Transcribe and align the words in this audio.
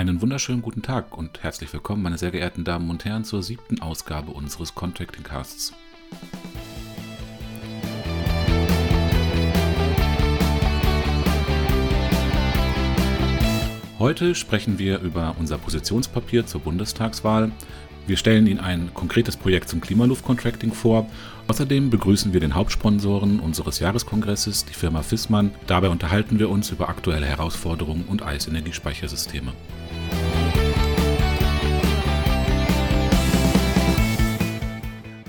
Einen 0.00 0.22
wunderschönen 0.22 0.62
guten 0.62 0.80
Tag 0.80 1.18
und 1.18 1.42
herzlich 1.42 1.70
willkommen, 1.74 2.02
meine 2.02 2.16
sehr 2.16 2.30
geehrten 2.30 2.64
Damen 2.64 2.88
und 2.88 3.04
Herren, 3.04 3.22
zur 3.22 3.42
siebten 3.42 3.82
Ausgabe 3.82 4.30
unseres 4.30 4.74
Contracting 4.74 5.24
Casts. 5.24 5.74
Heute 13.98 14.34
sprechen 14.34 14.78
wir 14.78 15.00
über 15.00 15.36
unser 15.38 15.58
Positionspapier 15.58 16.46
zur 16.46 16.62
Bundestagswahl. 16.62 17.52
Wir 18.06 18.16
stellen 18.16 18.46
Ihnen 18.46 18.60
ein 18.60 18.94
konkretes 18.94 19.36
Projekt 19.36 19.68
zum 19.68 19.82
Klimaluftcontracting 19.82 20.72
vor. 20.72 21.10
Außerdem 21.46 21.90
begrüßen 21.90 22.32
wir 22.32 22.40
den 22.40 22.54
Hauptsponsoren 22.54 23.38
unseres 23.38 23.80
Jahreskongresses, 23.80 24.64
die 24.64 24.72
Firma 24.72 25.02
Fissmann. 25.02 25.50
Dabei 25.66 25.90
unterhalten 25.90 26.38
wir 26.38 26.48
uns 26.48 26.70
über 26.70 26.88
aktuelle 26.88 27.26
Herausforderungen 27.26 28.06
und 28.08 28.22
Eisenergiespeichersysteme. 28.22 29.52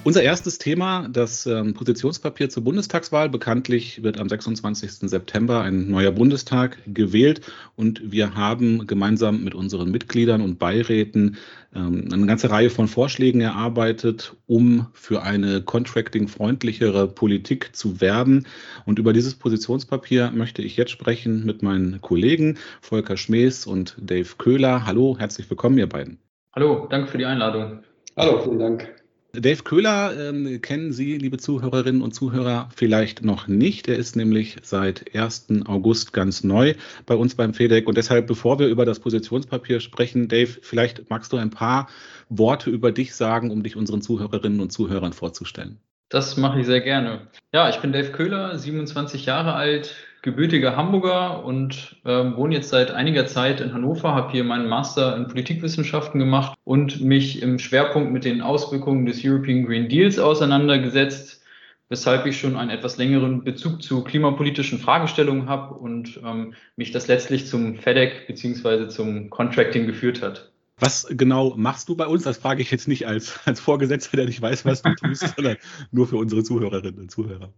Unser 0.03 0.23
erstes 0.23 0.57
Thema, 0.57 1.07
das 1.09 1.45
ähm, 1.45 1.75
Positionspapier 1.75 2.49
zur 2.49 2.63
Bundestagswahl. 2.63 3.29
Bekanntlich 3.29 4.01
wird 4.01 4.19
am 4.19 4.27
26. 4.27 5.07
September 5.07 5.61
ein 5.61 5.91
neuer 5.91 6.11
Bundestag 6.11 6.79
gewählt 6.87 7.41
und 7.75 8.11
wir 8.11 8.33
haben 8.33 8.87
gemeinsam 8.87 9.43
mit 9.43 9.53
unseren 9.53 9.91
Mitgliedern 9.91 10.41
und 10.41 10.57
Beiräten 10.57 11.37
ähm, 11.75 12.09
eine 12.11 12.25
ganze 12.25 12.49
Reihe 12.49 12.71
von 12.71 12.87
Vorschlägen 12.87 13.41
erarbeitet, 13.41 14.35
um 14.47 14.87
für 14.93 15.21
eine 15.21 15.61
contracting-freundlichere 15.61 17.07
Politik 17.07 17.75
zu 17.75 18.01
werben. 18.01 18.47
Und 18.87 18.97
über 18.97 19.13
dieses 19.13 19.35
Positionspapier 19.35 20.31
möchte 20.31 20.63
ich 20.63 20.77
jetzt 20.77 20.91
sprechen 20.91 21.45
mit 21.45 21.61
meinen 21.61 22.01
Kollegen 22.01 22.57
Volker 22.81 23.17
Schmees 23.17 23.67
und 23.67 23.95
Dave 24.01 24.29
Köhler. 24.39 24.87
Hallo, 24.87 25.15
herzlich 25.19 25.47
willkommen, 25.47 25.77
ihr 25.77 25.87
beiden. 25.87 26.17
Hallo, 26.55 26.87
danke 26.89 27.07
für 27.07 27.19
die 27.19 27.25
Einladung. 27.25 27.83
Hallo, 28.17 28.41
vielen 28.41 28.57
Dank. 28.57 29.00
Dave 29.33 29.63
Köhler 29.63 30.13
ähm, 30.17 30.61
kennen 30.61 30.91
Sie, 30.91 31.17
liebe 31.17 31.37
Zuhörerinnen 31.37 32.01
und 32.01 32.13
Zuhörer, 32.13 32.67
vielleicht 32.75 33.23
noch 33.23 33.47
nicht. 33.47 33.87
Er 33.87 33.95
ist 33.95 34.17
nämlich 34.17 34.57
seit 34.61 35.15
1. 35.15 35.47
August 35.67 36.11
ganz 36.11 36.43
neu 36.43 36.73
bei 37.05 37.15
uns 37.15 37.35
beim 37.35 37.53
FEDEC. 37.53 37.87
Und 37.87 37.97
deshalb, 37.97 38.27
bevor 38.27 38.59
wir 38.59 38.67
über 38.67 38.85
das 38.85 38.99
Positionspapier 38.99 39.79
sprechen, 39.79 40.27
Dave, 40.27 40.49
vielleicht 40.61 41.09
magst 41.09 41.31
du 41.31 41.37
ein 41.37 41.49
paar 41.49 41.87
Worte 42.27 42.69
über 42.69 42.91
dich 42.91 43.15
sagen, 43.15 43.51
um 43.51 43.63
dich 43.63 43.77
unseren 43.77 44.01
Zuhörerinnen 44.01 44.59
und 44.59 44.73
Zuhörern 44.73 45.13
vorzustellen. 45.13 45.79
Das 46.09 46.35
mache 46.35 46.59
ich 46.59 46.65
sehr 46.65 46.81
gerne. 46.81 47.27
Ja, 47.53 47.69
ich 47.69 47.77
bin 47.77 47.93
Dave 47.93 48.11
Köhler, 48.11 48.57
27 48.57 49.25
Jahre 49.25 49.53
alt, 49.53 49.95
gebürtiger 50.21 50.75
Hamburger 50.75 51.43
und 51.43 51.97
äh, 52.05 52.09
wohne 52.09 52.55
jetzt 52.55 52.69
seit 52.69 52.91
einiger 52.91 53.25
Zeit 53.25 53.59
in 53.59 53.73
Hannover, 53.73 54.13
habe 54.13 54.31
hier 54.31 54.43
meinen 54.43 54.69
Master 54.69 55.15
in 55.17 55.27
Politikwissenschaften 55.27 56.19
gemacht 56.19 56.57
und 56.63 57.01
mich 57.01 57.41
im 57.41 57.57
Schwerpunkt 57.57 58.11
mit 58.11 58.25
den 58.25 58.41
Auswirkungen 58.41 59.05
des 59.05 59.21
European 59.25 59.65
Green 59.65 59.89
Deals 59.89 60.19
auseinandergesetzt, 60.19 61.41
weshalb 61.89 62.25
ich 62.27 62.39
schon 62.39 62.55
einen 62.55 62.69
etwas 62.69 62.97
längeren 62.97 63.43
Bezug 63.43 63.81
zu 63.81 64.03
klimapolitischen 64.03 64.79
Fragestellungen 64.79 65.49
habe 65.49 65.73
und 65.73 66.21
ähm, 66.23 66.53
mich 66.75 66.91
das 66.91 67.07
letztlich 67.07 67.47
zum 67.47 67.75
FedEx 67.75 68.27
bzw. 68.27 68.89
zum 68.89 69.29
Contracting 69.31 69.87
geführt 69.87 70.21
hat. 70.21 70.51
Was 70.77 71.07
genau 71.09 71.53
machst 71.57 71.89
du 71.89 71.95
bei 71.95 72.07
uns? 72.07 72.23
Das 72.23 72.37
frage 72.37 72.61
ich 72.61 72.71
jetzt 72.71 72.87
nicht 72.87 73.07
als, 73.07 73.39
als 73.45 73.59
Vorgesetzter, 73.59 74.17
der 74.17 74.25
nicht 74.25 74.41
weiß, 74.41 74.65
was 74.65 74.81
du 74.83 74.93
tust, 74.95 75.27
sondern 75.35 75.57
nur 75.91 76.07
für 76.07 76.17
unsere 76.17 76.43
Zuhörerinnen 76.43 76.99
und 76.99 77.11
Zuhörer. 77.11 77.53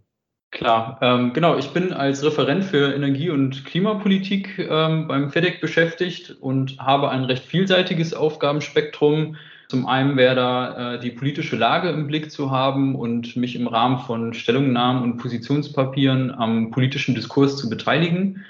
Klar, 0.54 1.00
ähm, 1.02 1.34
genau. 1.34 1.58
Ich 1.58 1.70
bin 1.72 1.94
als 1.94 2.24
Referent 2.24 2.64
für 2.64 2.94
Energie- 2.94 3.32
und 3.32 3.66
Klimapolitik 3.66 4.60
ähm, 4.60 5.08
beim 5.08 5.32
FEDEC 5.32 5.60
beschäftigt 5.60 6.36
und 6.40 6.78
habe 6.78 7.10
ein 7.10 7.24
recht 7.24 7.44
vielseitiges 7.44 8.14
Aufgabenspektrum. 8.14 9.36
Zum 9.68 9.88
einen 9.88 10.16
wäre 10.16 10.36
da 10.36 10.94
äh, 10.94 11.00
die 11.00 11.10
politische 11.10 11.56
Lage 11.56 11.90
im 11.90 12.06
Blick 12.06 12.30
zu 12.30 12.52
haben 12.52 12.94
und 12.94 13.36
mich 13.36 13.56
im 13.56 13.66
Rahmen 13.66 13.98
von 13.98 14.36
Stellungnahmen 14.36 15.02
und 15.02 15.18
Positionspapieren 15.18 16.30
am 16.30 16.70
politischen 16.70 17.16
Diskurs 17.16 17.58
zu 17.58 17.68
beteiligen. 17.68 18.46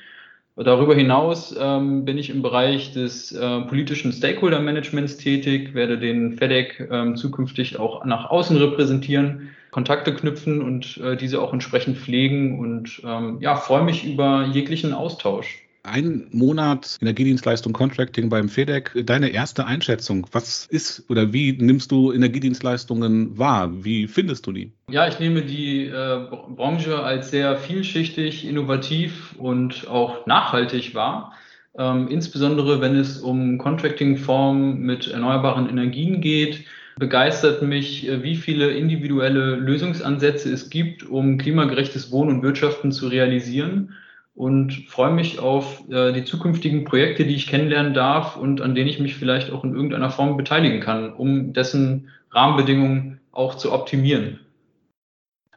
Darüber 0.57 0.95
hinaus 0.95 1.55
ähm, 1.57 2.03
bin 2.03 2.17
ich 2.17 2.29
im 2.29 2.41
Bereich 2.41 2.91
des 2.91 3.31
äh, 3.31 3.61
politischen 3.61 4.11
Stakeholder-Managements 4.11 5.15
tätig, 5.15 5.73
werde 5.73 5.97
den 5.97 6.33
FEDEC 6.33 6.89
ähm, 6.91 7.15
zukünftig 7.15 7.79
auch 7.79 8.03
nach 8.03 8.29
außen 8.29 8.57
repräsentieren 8.57 9.51
Kontakte 9.73 10.13
knüpfen 10.13 10.61
und 10.61 10.97
äh, 10.97 11.17
diese 11.17 11.41
auch 11.41 11.51
entsprechend 11.51 11.97
pflegen 11.97 12.59
und 12.59 13.01
ähm, 13.03 13.39
ja, 13.41 13.55
freue 13.55 13.83
mich 13.83 14.05
über 14.05 14.45
jeglichen 14.45 14.93
Austausch. 14.93 15.63
Ein 15.85 16.27
Monat 16.31 16.97
Energiedienstleistung 17.01 17.73
Contracting 17.73 18.29
beim 18.29 18.47
FEDEC. 18.47 19.05
Deine 19.05 19.29
erste 19.29 19.65
Einschätzung, 19.65 20.25
was 20.31 20.65
ist 20.67 21.09
oder 21.09 21.33
wie 21.33 21.51
nimmst 21.51 21.91
du 21.91 22.13
Energiedienstleistungen 22.13 23.37
wahr? 23.37 23.83
Wie 23.83 24.07
findest 24.07 24.47
du 24.47 24.53
die? 24.53 24.71
Ja, 24.89 25.09
ich 25.09 25.19
nehme 25.19 25.41
die 25.41 25.87
äh, 25.87 26.27
Branche 26.55 26.99
als 27.03 27.31
sehr 27.31 27.57
vielschichtig, 27.57 28.47
innovativ 28.47 29.35
und 29.37 29.89
auch 29.89 30.25
nachhaltig 30.25 30.95
wahr. 30.95 31.33
Ähm, 31.77 32.07
insbesondere 32.07 32.79
wenn 32.79 32.95
es 32.95 33.19
um 33.19 33.57
Contracting-Formen 33.57 34.79
mit 34.79 35.07
erneuerbaren 35.07 35.67
Energien 35.67 36.21
geht, 36.21 36.63
begeistert 36.97 37.61
mich, 37.61 38.07
äh, 38.07 38.23
wie 38.23 38.35
viele 38.35 38.71
individuelle 38.71 39.55
Lösungsansätze 39.55 40.51
es 40.51 40.69
gibt, 40.69 41.03
um 41.03 41.37
klimagerechtes 41.37 42.11
Wohnen 42.11 42.37
und 42.37 42.43
Wirtschaften 42.43 42.91
zu 42.91 43.07
realisieren 43.07 43.93
und 44.35 44.85
freue 44.87 45.11
mich 45.11 45.39
auf 45.39 45.83
äh, 45.89 46.11
die 46.11 46.23
zukünftigen 46.23 46.85
Projekte, 46.85 47.25
die 47.25 47.35
ich 47.35 47.47
kennenlernen 47.47 47.93
darf 47.93 48.35
und 48.37 48.61
an 48.61 48.75
denen 48.75 48.89
ich 48.89 48.99
mich 48.99 49.15
vielleicht 49.15 49.51
auch 49.51 49.63
in 49.63 49.75
irgendeiner 49.75 50.09
Form 50.09 50.37
beteiligen 50.37 50.79
kann, 50.79 51.13
um 51.13 51.53
dessen 51.53 52.09
Rahmenbedingungen 52.31 53.19
auch 53.31 53.55
zu 53.55 53.71
optimieren. 53.71 54.39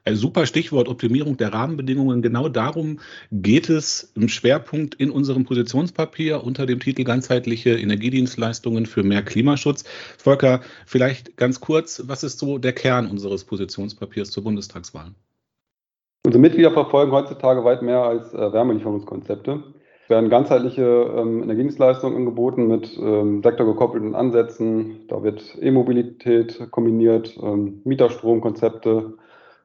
Ein 0.06 0.15
super 0.15 0.47
Stichwort 0.47 0.87
Optimierung 0.87 1.37
der 1.37 1.53
Rahmenbedingungen. 1.53 2.22
Genau 2.22 2.49
darum 2.49 3.00
geht 3.33 3.69
es 3.69 4.12
im 4.15 4.28
Schwerpunkt 4.28 4.94
in 4.94 5.11
unserem 5.11 5.44
Positionspapier 5.44 6.44
unter 6.44 6.65
dem 6.65 6.78
Titel 6.78 7.03
Ganzheitliche 7.03 7.71
Energiedienstleistungen 7.71 8.87
für 8.87 9.03
mehr 9.03 9.22
Klimaschutz. 9.22 9.83
Volker, 10.17 10.61
vielleicht 10.87 11.37
ganz 11.37 11.61
kurz, 11.61 12.05
was 12.06 12.22
ist 12.22 12.39
so 12.39 12.59
der 12.59 12.72
Kern 12.72 13.11
unseres 13.11 13.43
Positionspapiers 13.43 14.31
zur 14.31 14.44
Bundestagswahl? 14.44 15.11
Unsere 16.25 16.41
Mitglieder 16.41 16.71
verfolgen 16.71 17.11
heutzutage 17.11 17.65
weit 17.65 17.83
mehr 17.83 18.03
als 18.03 18.33
äh, 18.33 18.53
Wärmelieferungskonzepte. 18.53 19.65
Es 20.05 20.11
werden 20.11 20.31
ganzheitliche 20.31 20.84
ähm, 20.84 21.43
Energiedienstleistungen 21.43 22.17
angeboten 22.17 22.69
mit 22.69 22.97
ähm, 22.97 23.43
sektorgekoppelten 23.43 24.15
Ansätzen. 24.15 25.09
Da 25.09 25.25
wird 25.25 25.59
E-Mobilität 25.61 26.71
kombiniert, 26.71 27.37
ähm, 27.43 27.81
Mieterstromkonzepte, 27.83 29.15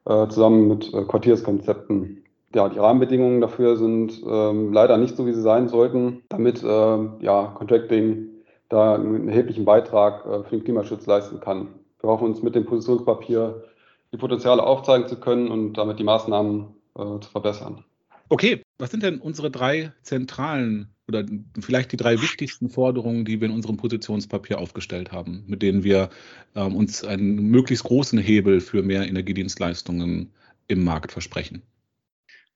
äh, 0.06 0.28
zusammen 0.28 0.68
mit 0.68 0.94
äh, 0.94 1.04
Quartierskonzepten. 1.04 2.24
Ja, 2.54 2.68
die 2.68 2.80
Rahmenbedingungen 2.80 3.40
dafür 3.40 3.78
sind 3.78 4.22
ähm, 4.28 4.74
leider 4.74 4.98
nicht 4.98 5.16
so, 5.16 5.26
wie 5.26 5.34
sie 5.34 5.42
sein 5.42 5.70
sollten, 5.70 6.24
damit 6.30 6.64
äh, 6.64 6.98
ja, 7.20 7.54
Contracting 7.56 8.28
da 8.68 8.96
einen 8.96 9.30
erheblichen 9.30 9.66
Beitrag 9.66 10.26
äh, 10.26 10.44
für 10.44 10.58
den 10.58 10.64
Klimaschutz 10.64 11.06
leisten 11.06 11.40
kann. 11.40 11.70
Wir 12.02 12.10
hoffen 12.10 12.26
uns 12.26 12.42
mit 12.42 12.56
dem 12.56 12.66
Positionspapier 12.66 13.64
die 14.12 14.18
Potenziale 14.18 14.64
aufzeigen 14.64 15.08
zu 15.08 15.20
können 15.20 15.50
und 15.50 15.74
damit 15.74 16.00
die 16.00 16.04
Maßnahmen 16.04 16.68
äh, 16.98 17.20
zu 17.20 17.30
verbessern. 17.32 17.86
Okay, 18.32 18.62
was 18.78 18.92
sind 18.92 19.04
denn 19.04 19.20
unsere 19.20 19.52
drei 19.52 19.92
zentralen 20.04 20.96
oder 21.10 21.26
vielleicht 21.60 21.92
die 21.92 21.98
drei 21.98 22.22
wichtigsten 22.22 22.70
Forderungen, 22.70 23.26
die 23.26 23.42
wir 23.42 23.50
in 23.50 23.54
unserem 23.54 23.76
Positionspapier 23.76 24.58
aufgestellt 24.58 25.12
haben, 25.12 25.44
mit 25.48 25.62
denen 25.62 25.84
wir 25.84 26.10
ähm, 26.56 26.78
uns 26.78 27.04
einen 27.04 27.50
möglichst 27.50 27.84
großen 27.84 28.18
Hebel 28.18 28.62
für 28.62 28.84
mehr 28.84 29.06
Energiedienstleistungen 29.06 30.32
im 30.70 30.84
Markt 30.86 31.12
versprechen? 31.12 31.62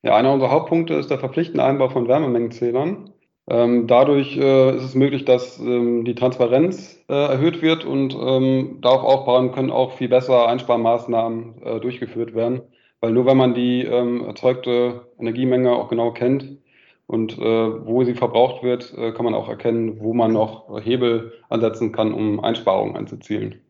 Ja, 0.02 0.16
einer 0.16 0.32
unserer 0.32 0.52
Hauptpunkte 0.52 0.94
ist 0.94 1.10
der 1.10 1.20
verpflichtende 1.20 1.66
Einbau 1.66 1.90
von 1.90 2.08
Wärmemengenzählern. 2.08 3.12
Ähm, 3.50 3.86
dadurch 3.86 4.38
äh, 4.38 4.78
ist 4.78 4.84
es 4.84 4.96
möglich, 4.96 5.26
dass 5.26 5.60
ähm, 5.60 6.06
die 6.06 6.16
Transparenz 6.16 7.04
äh, 7.10 7.14
erhöht 7.14 7.62
wird 7.62 7.84
und 7.84 8.16
ähm, 8.18 8.78
darauf 8.80 9.04
aufbauen 9.04 9.52
können 9.52 9.72
auch 9.72 9.98
viel 9.98 10.08
besser 10.08 10.48
Einsparmaßnahmen 10.48 11.62
äh, 11.64 11.80
durchgeführt 11.82 12.34
werden. 12.34 12.62
Weil 13.06 13.12
nur 13.12 13.28
wenn 13.28 13.38
man 13.38 13.54
die 13.54 13.84
ähm, 13.84 14.26
erzeugte 14.26 15.06
Energiemenge 15.20 15.72
auch 15.72 15.90
genau 15.90 16.10
kennt, 16.10 16.58
und 17.06 17.38
äh, 17.38 17.42
wo 17.86 18.04
sie 18.04 18.16
verbraucht 18.16 18.64
wird, 18.64 18.96
äh, 18.98 19.12
kann 19.12 19.26
man 19.26 19.36
auch 19.36 19.48
erkennen, 19.48 20.00
wo 20.00 20.16
man 20.16 20.34
noch 20.34 20.84
Hebel 20.84 21.34
ansetzen 21.50 21.92
kann, 21.92 22.16
um 22.16 22.44
Einsparungen 22.44 22.96
einzuzielen. 22.96 23.62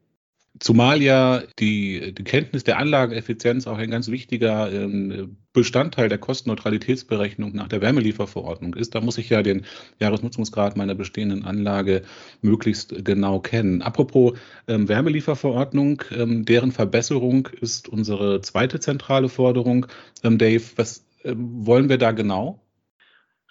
Zumal 0.59 1.01
ja 1.01 1.43
die, 1.59 2.13
die 2.13 2.23
Kenntnis 2.23 2.63
der 2.63 2.77
Anlageneffizienz 2.77 3.67
auch 3.67 3.77
ein 3.77 3.91
ganz 3.91 4.07
wichtiger 4.07 4.71
äh, 4.71 5.27
Bestandteil 5.51 6.07
der 6.07 6.17
Kostenneutralitätsberechnung 6.17 7.53
nach 7.53 7.67
der 7.67 7.81
Wärmelieferverordnung 7.81 8.73
ist. 8.73 8.95
Da 8.95 9.01
muss 9.01 9.17
ich 9.17 9.29
ja 9.29 9.41
den 9.41 9.65
Jahresnutzungsgrad 9.99 10.77
meiner 10.77 10.95
bestehenden 10.95 11.43
Anlage 11.43 12.03
möglichst 12.41 13.03
genau 13.03 13.39
kennen. 13.39 13.81
Apropos 13.81 14.37
ähm, 14.67 14.87
Wärmelieferverordnung, 14.87 16.03
ähm, 16.11 16.45
deren 16.45 16.71
Verbesserung 16.71 17.47
ist 17.59 17.89
unsere 17.89 18.41
zweite 18.41 18.79
zentrale 18.79 19.27
Forderung. 19.27 19.87
Ähm, 20.23 20.37
Dave, 20.37 20.63
was 20.77 21.05
ähm, 21.23 21.65
wollen 21.65 21.89
wir 21.89 21.97
da 21.97 22.11
genau? 22.11 22.64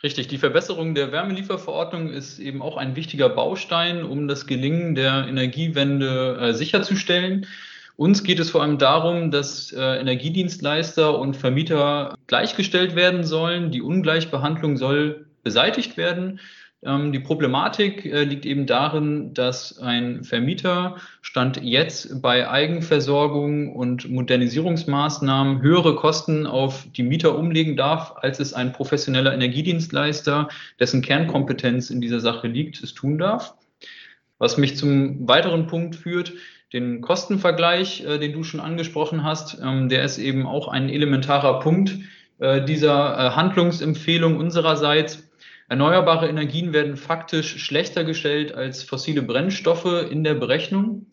Richtig, 0.04 0.28
die 0.28 0.36
Verbesserung 0.36 0.94
der 0.94 1.12
Wärmelieferverordnung 1.12 2.10
ist 2.10 2.38
eben 2.38 2.60
auch 2.60 2.76
ein 2.76 2.94
wichtiger 2.94 3.30
Baustein, 3.30 4.04
um 4.04 4.28
das 4.28 4.46
Gelingen 4.46 4.94
der 4.94 5.26
Energiewende 5.26 6.36
äh, 6.38 6.52
sicherzustellen. 6.52 7.46
Uns 7.96 8.22
geht 8.22 8.38
es 8.38 8.50
vor 8.50 8.60
allem 8.60 8.76
darum, 8.76 9.30
dass 9.30 9.72
äh, 9.72 9.80
Energiedienstleister 9.80 11.18
und 11.18 11.38
Vermieter 11.38 12.18
gleichgestellt 12.26 12.96
werden 12.96 13.24
sollen. 13.24 13.70
Die 13.70 13.80
Ungleichbehandlung 13.80 14.76
soll 14.76 15.24
beseitigt 15.42 15.96
werden. 15.96 16.38
Ähm, 16.84 17.12
die 17.12 17.20
Problematik 17.20 18.04
äh, 18.04 18.24
liegt 18.24 18.44
eben 18.44 18.66
darin, 18.66 19.32
dass 19.32 19.78
ein 19.78 20.22
Vermieter 20.22 20.96
Stand 21.22 21.62
jetzt 21.62 22.20
bei 22.20 22.48
Eigenversorgung 22.48 23.74
und 23.74 24.10
Modernisierungsmaßnahmen 24.10 25.62
höhere 25.62 25.96
Kosten 25.96 26.46
auf 26.46 26.86
die 26.94 27.02
Mieter 27.02 27.38
umlegen 27.38 27.76
darf, 27.76 28.14
als 28.16 28.38
es 28.38 28.52
ein 28.52 28.72
professioneller 28.72 29.32
Energiedienstleister, 29.32 30.48
dessen 30.78 31.00
Kernkompetenz 31.00 31.90
in 31.90 32.00
dieser 32.00 32.20
Sache 32.20 32.48
liegt, 32.48 32.82
es 32.82 32.92
tun 32.92 33.16
darf. 33.18 33.54
Was 34.38 34.58
mich 34.58 34.76
zum 34.76 35.26
weiteren 35.26 35.66
Punkt 35.66 35.96
führt, 35.96 36.34
den 36.74 37.00
Kostenvergleich, 37.00 38.04
äh, 38.04 38.18
den 38.18 38.32
du 38.32 38.42
schon 38.42 38.60
angesprochen 38.60 39.22
hast, 39.22 39.58
ähm, 39.62 39.88
der 39.88 40.02
ist 40.04 40.18
eben 40.18 40.44
auch 40.44 40.68
ein 40.68 40.90
elementarer 40.90 41.60
Punkt 41.60 41.96
äh, 42.40 42.62
dieser 42.62 43.36
Handlungsempfehlung 43.36 44.36
unsererseits. 44.36 45.23
Erneuerbare 45.68 46.28
Energien 46.28 46.72
werden 46.72 46.96
faktisch 46.96 47.58
schlechter 47.58 48.04
gestellt 48.04 48.54
als 48.54 48.82
fossile 48.82 49.22
Brennstoffe 49.22 50.06
in 50.10 50.22
der 50.22 50.34
Berechnung, 50.34 51.06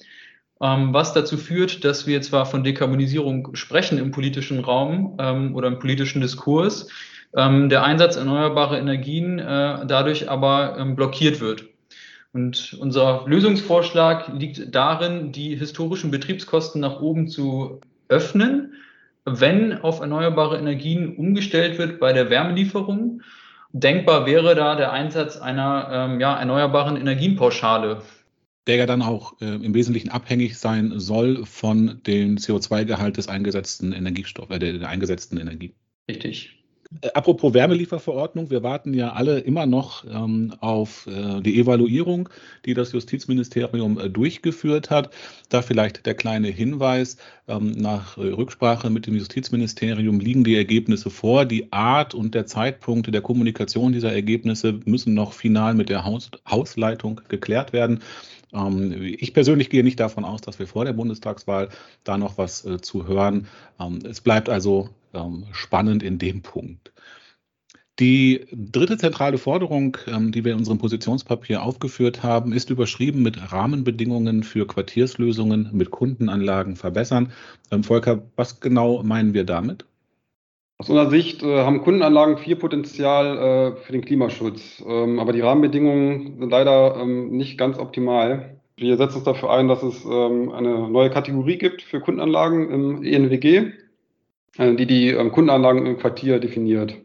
ähm, 0.61 0.93
was 0.93 1.13
dazu 1.13 1.37
führt, 1.37 1.85
dass 1.85 2.05
wir 2.05 2.21
zwar 2.21 2.45
von 2.45 2.63
Dekarbonisierung 2.63 3.55
sprechen 3.55 3.97
im 3.97 4.11
politischen 4.11 4.59
Raum 4.59 5.17
ähm, 5.19 5.55
oder 5.55 5.69
im 5.69 5.79
politischen 5.79 6.21
Diskurs, 6.21 6.89
ähm, 7.35 7.69
der 7.69 7.83
Einsatz 7.83 8.17
erneuerbarer 8.17 8.77
Energien 8.77 9.39
äh, 9.39 9.85
dadurch 9.87 10.29
aber 10.29 10.85
blockiert 10.95 11.39
wird. 11.39 11.65
Und 12.33 12.77
unser 12.79 13.23
Lösungsvorschlag 13.27 14.31
liegt 14.37 14.73
darin, 14.73 15.31
die 15.31 15.55
historischen 15.55 16.11
Betriebskosten 16.11 16.79
nach 16.79 17.01
oben 17.01 17.27
zu 17.27 17.81
öffnen, 18.07 18.73
wenn 19.25 19.77
auf 19.81 19.99
erneuerbare 19.99 20.57
Energien 20.57 21.15
umgestellt 21.15 21.77
wird 21.77 21.99
bei 21.99 22.13
der 22.13 22.29
Wärmelieferung 22.29 23.21
Denkbar 23.73 24.25
wäre 24.25 24.55
da 24.55 24.75
der 24.75 24.91
Einsatz 24.91 25.37
einer 25.37 25.89
ähm, 25.91 26.19
ja, 26.19 26.37
erneuerbaren 26.37 26.97
Energienpauschale. 26.97 28.01
Der 28.67 28.75
ja 28.75 28.85
dann 28.85 29.01
auch 29.01 29.39
äh, 29.41 29.45
im 29.45 29.73
Wesentlichen 29.73 30.09
abhängig 30.09 30.57
sein 30.59 30.99
soll 30.99 31.45
von 31.45 32.01
dem 32.05 32.37
CO2-Gehalt 32.37 33.17
des 33.17 33.27
eingesetzten 33.27 33.91
Energiestoffs, 33.93 34.53
äh, 34.53 34.59
der, 34.59 34.73
der 34.73 34.89
eingesetzten 34.89 35.37
Energie. 35.37 35.73
Richtig. 36.09 36.60
Äh, 36.99 37.09
apropos 37.13 37.53
Wärmelieferverordnung, 37.53 38.49
wir 38.49 38.63
warten 38.63 38.93
ja 38.93 39.13
alle 39.13 39.39
immer 39.39 39.65
noch 39.65 40.03
ähm, 40.05 40.53
auf 40.59 41.07
äh, 41.07 41.41
die 41.41 41.59
Evaluierung, 41.59 42.29
die 42.65 42.73
das 42.73 42.91
Justizministerium 42.91 43.97
äh, 43.99 44.09
durchgeführt 44.09 44.89
hat. 44.89 45.13
Da 45.49 45.61
vielleicht 45.61 46.05
der 46.05 46.15
kleine 46.15 46.49
Hinweis, 46.49 47.17
ähm, 47.47 47.71
nach 47.71 48.17
äh, 48.17 48.21
Rücksprache 48.21 48.89
mit 48.89 49.07
dem 49.07 49.15
Justizministerium 49.15 50.19
liegen 50.19 50.43
die 50.43 50.55
Ergebnisse 50.55 51.09
vor. 51.09 51.45
Die 51.45 51.71
Art 51.71 52.13
und 52.13 52.35
der 52.35 52.45
Zeitpunkt 52.45 53.13
der 53.13 53.21
Kommunikation 53.21 53.93
dieser 53.93 54.13
Ergebnisse 54.13 54.79
müssen 54.85 55.13
noch 55.13 55.33
final 55.33 55.73
mit 55.73 55.89
der 55.89 56.03
Haus 56.03 56.29
Hausleitung 56.49 57.21
geklärt 57.29 57.73
werden. 57.73 58.01
Ähm, 58.53 59.01
ich 59.01 59.33
persönlich 59.33 59.69
gehe 59.69 59.83
nicht 59.83 59.99
davon 59.99 60.25
aus, 60.25 60.41
dass 60.41 60.59
wir 60.59 60.67
vor 60.67 60.85
der 60.85 60.93
Bundestagswahl 60.93 61.69
da 62.03 62.17
noch 62.17 62.37
was 62.37 62.65
äh, 62.65 62.81
zu 62.81 63.07
hören. 63.07 63.47
Ähm, 63.79 63.99
es 64.03 64.21
bleibt 64.21 64.49
also 64.49 64.89
ähm, 65.13 65.45
spannend 65.51 66.03
in 66.03 66.17
dem 66.19 66.41
Punkt. 66.41 66.91
Die 67.99 68.47
dritte 68.51 68.97
zentrale 68.97 69.37
Forderung, 69.37 69.95
die 70.07 70.43
wir 70.43 70.53
in 70.53 70.59
unserem 70.59 70.79
Positionspapier 70.79 71.61
aufgeführt 71.61 72.23
haben, 72.23 72.51
ist 72.51 72.71
überschrieben 72.71 73.21
mit 73.21 73.51
Rahmenbedingungen 73.51 74.41
für 74.41 74.65
Quartierslösungen 74.65 75.69
mit 75.73 75.91
Kundenanlagen 75.91 76.77
verbessern. 76.77 77.31
Volker, 77.83 78.23
was 78.37 78.59
genau 78.59 79.03
meinen 79.03 79.35
wir 79.35 79.43
damit? 79.43 79.85
Aus 80.81 80.89
unserer 80.89 81.11
Sicht 81.11 81.43
äh, 81.43 81.59
haben 81.59 81.83
Kundenanlagen 81.83 82.39
viel 82.39 82.55
Potenzial 82.55 83.37
äh, 83.37 83.75
für 83.81 83.91
den 83.91 84.03
Klimaschutz, 84.03 84.83
ähm, 84.83 85.19
aber 85.19 85.31
die 85.31 85.41
Rahmenbedingungen 85.41 86.39
sind 86.39 86.49
leider 86.49 86.95
ähm, 86.99 87.29
nicht 87.37 87.59
ganz 87.59 87.77
optimal. 87.77 88.59
Wir 88.77 88.97
setzen 88.97 89.17
uns 89.17 89.25
dafür 89.25 89.51
ein, 89.51 89.67
dass 89.67 89.83
es 89.83 90.03
ähm, 90.05 90.51
eine 90.51 90.89
neue 90.89 91.11
Kategorie 91.11 91.59
gibt 91.59 91.83
für 91.83 91.99
Kundenanlagen 91.99 92.71
im 92.71 93.03
ENWG, 93.03 93.73
äh, 94.57 94.73
die 94.75 94.87
die 94.87 95.09
ähm, 95.09 95.31
Kundenanlagen 95.31 95.85
im 95.85 95.99
Quartier 95.99 96.39
definiert. 96.39 96.97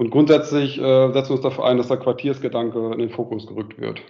Und 0.00 0.08
grundsätzlich 0.08 0.78
äh, 0.78 1.12
setzen 1.12 1.28
wir 1.28 1.34
uns 1.34 1.42
dafür 1.42 1.66
ein, 1.66 1.76
dass 1.76 1.88
der 1.88 1.98
Quartiersgedanke 1.98 2.92
in 2.94 2.98
den 2.98 3.10
Fokus 3.10 3.46
gerückt 3.46 3.78
wird. 3.78 4.00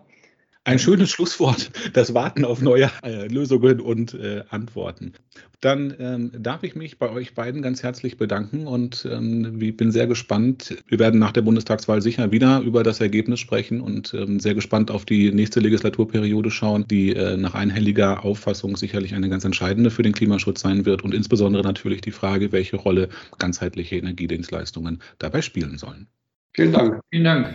Ein 0.65 0.79
schönes 0.79 1.11
Schlusswort, 1.11 1.69
das 1.93 2.15
Warten 2.15 2.43
auf 2.43 2.59
neue 2.59 2.89
äh, 3.03 3.27
Lösungen 3.27 3.79
und 3.79 4.15
äh, 4.15 4.41
Antworten. 4.49 5.13
Dann 5.61 5.93
ähm, 5.99 6.31
darf 6.39 6.63
ich 6.63 6.75
mich 6.75 6.97
bei 6.97 7.07
euch 7.11 7.35
beiden 7.35 7.61
ganz 7.61 7.83
herzlich 7.83 8.17
bedanken 8.17 8.65
und 8.65 9.07
ähm, 9.11 9.61
ich 9.61 9.77
bin 9.77 9.91
sehr 9.91 10.07
gespannt. 10.07 10.75
Wir 10.87 10.97
werden 10.97 11.19
nach 11.19 11.33
der 11.33 11.43
Bundestagswahl 11.43 12.01
sicher 12.01 12.31
wieder 12.31 12.61
über 12.61 12.81
das 12.81 12.99
Ergebnis 12.99 13.39
sprechen 13.39 13.79
und 13.79 14.15
ähm, 14.15 14.39
sehr 14.39 14.55
gespannt 14.55 14.89
auf 14.89 15.05
die 15.05 15.31
nächste 15.31 15.59
Legislaturperiode 15.59 16.49
schauen, 16.49 16.87
die 16.87 17.15
äh, 17.15 17.37
nach 17.37 17.53
einhelliger 17.53 18.25
Auffassung 18.25 18.75
sicherlich 18.75 19.13
eine 19.13 19.29
ganz 19.29 19.45
entscheidende 19.45 19.91
für 19.91 20.01
den 20.01 20.13
Klimaschutz 20.13 20.61
sein 20.61 20.87
wird 20.87 21.03
und 21.03 21.13
insbesondere 21.13 21.61
natürlich 21.61 22.01
die 22.01 22.11
Frage, 22.11 22.51
welche 22.51 22.77
Rolle 22.77 23.09
ganzheitliche 23.37 23.97
Energiedienstleistungen 23.97 24.99
dabei 25.19 25.43
spielen 25.43 25.77
sollen. 25.77 26.07
Vielen 26.53 26.71
Dank. 26.71 27.01
Vielen 27.11 27.23
Dank. 27.23 27.53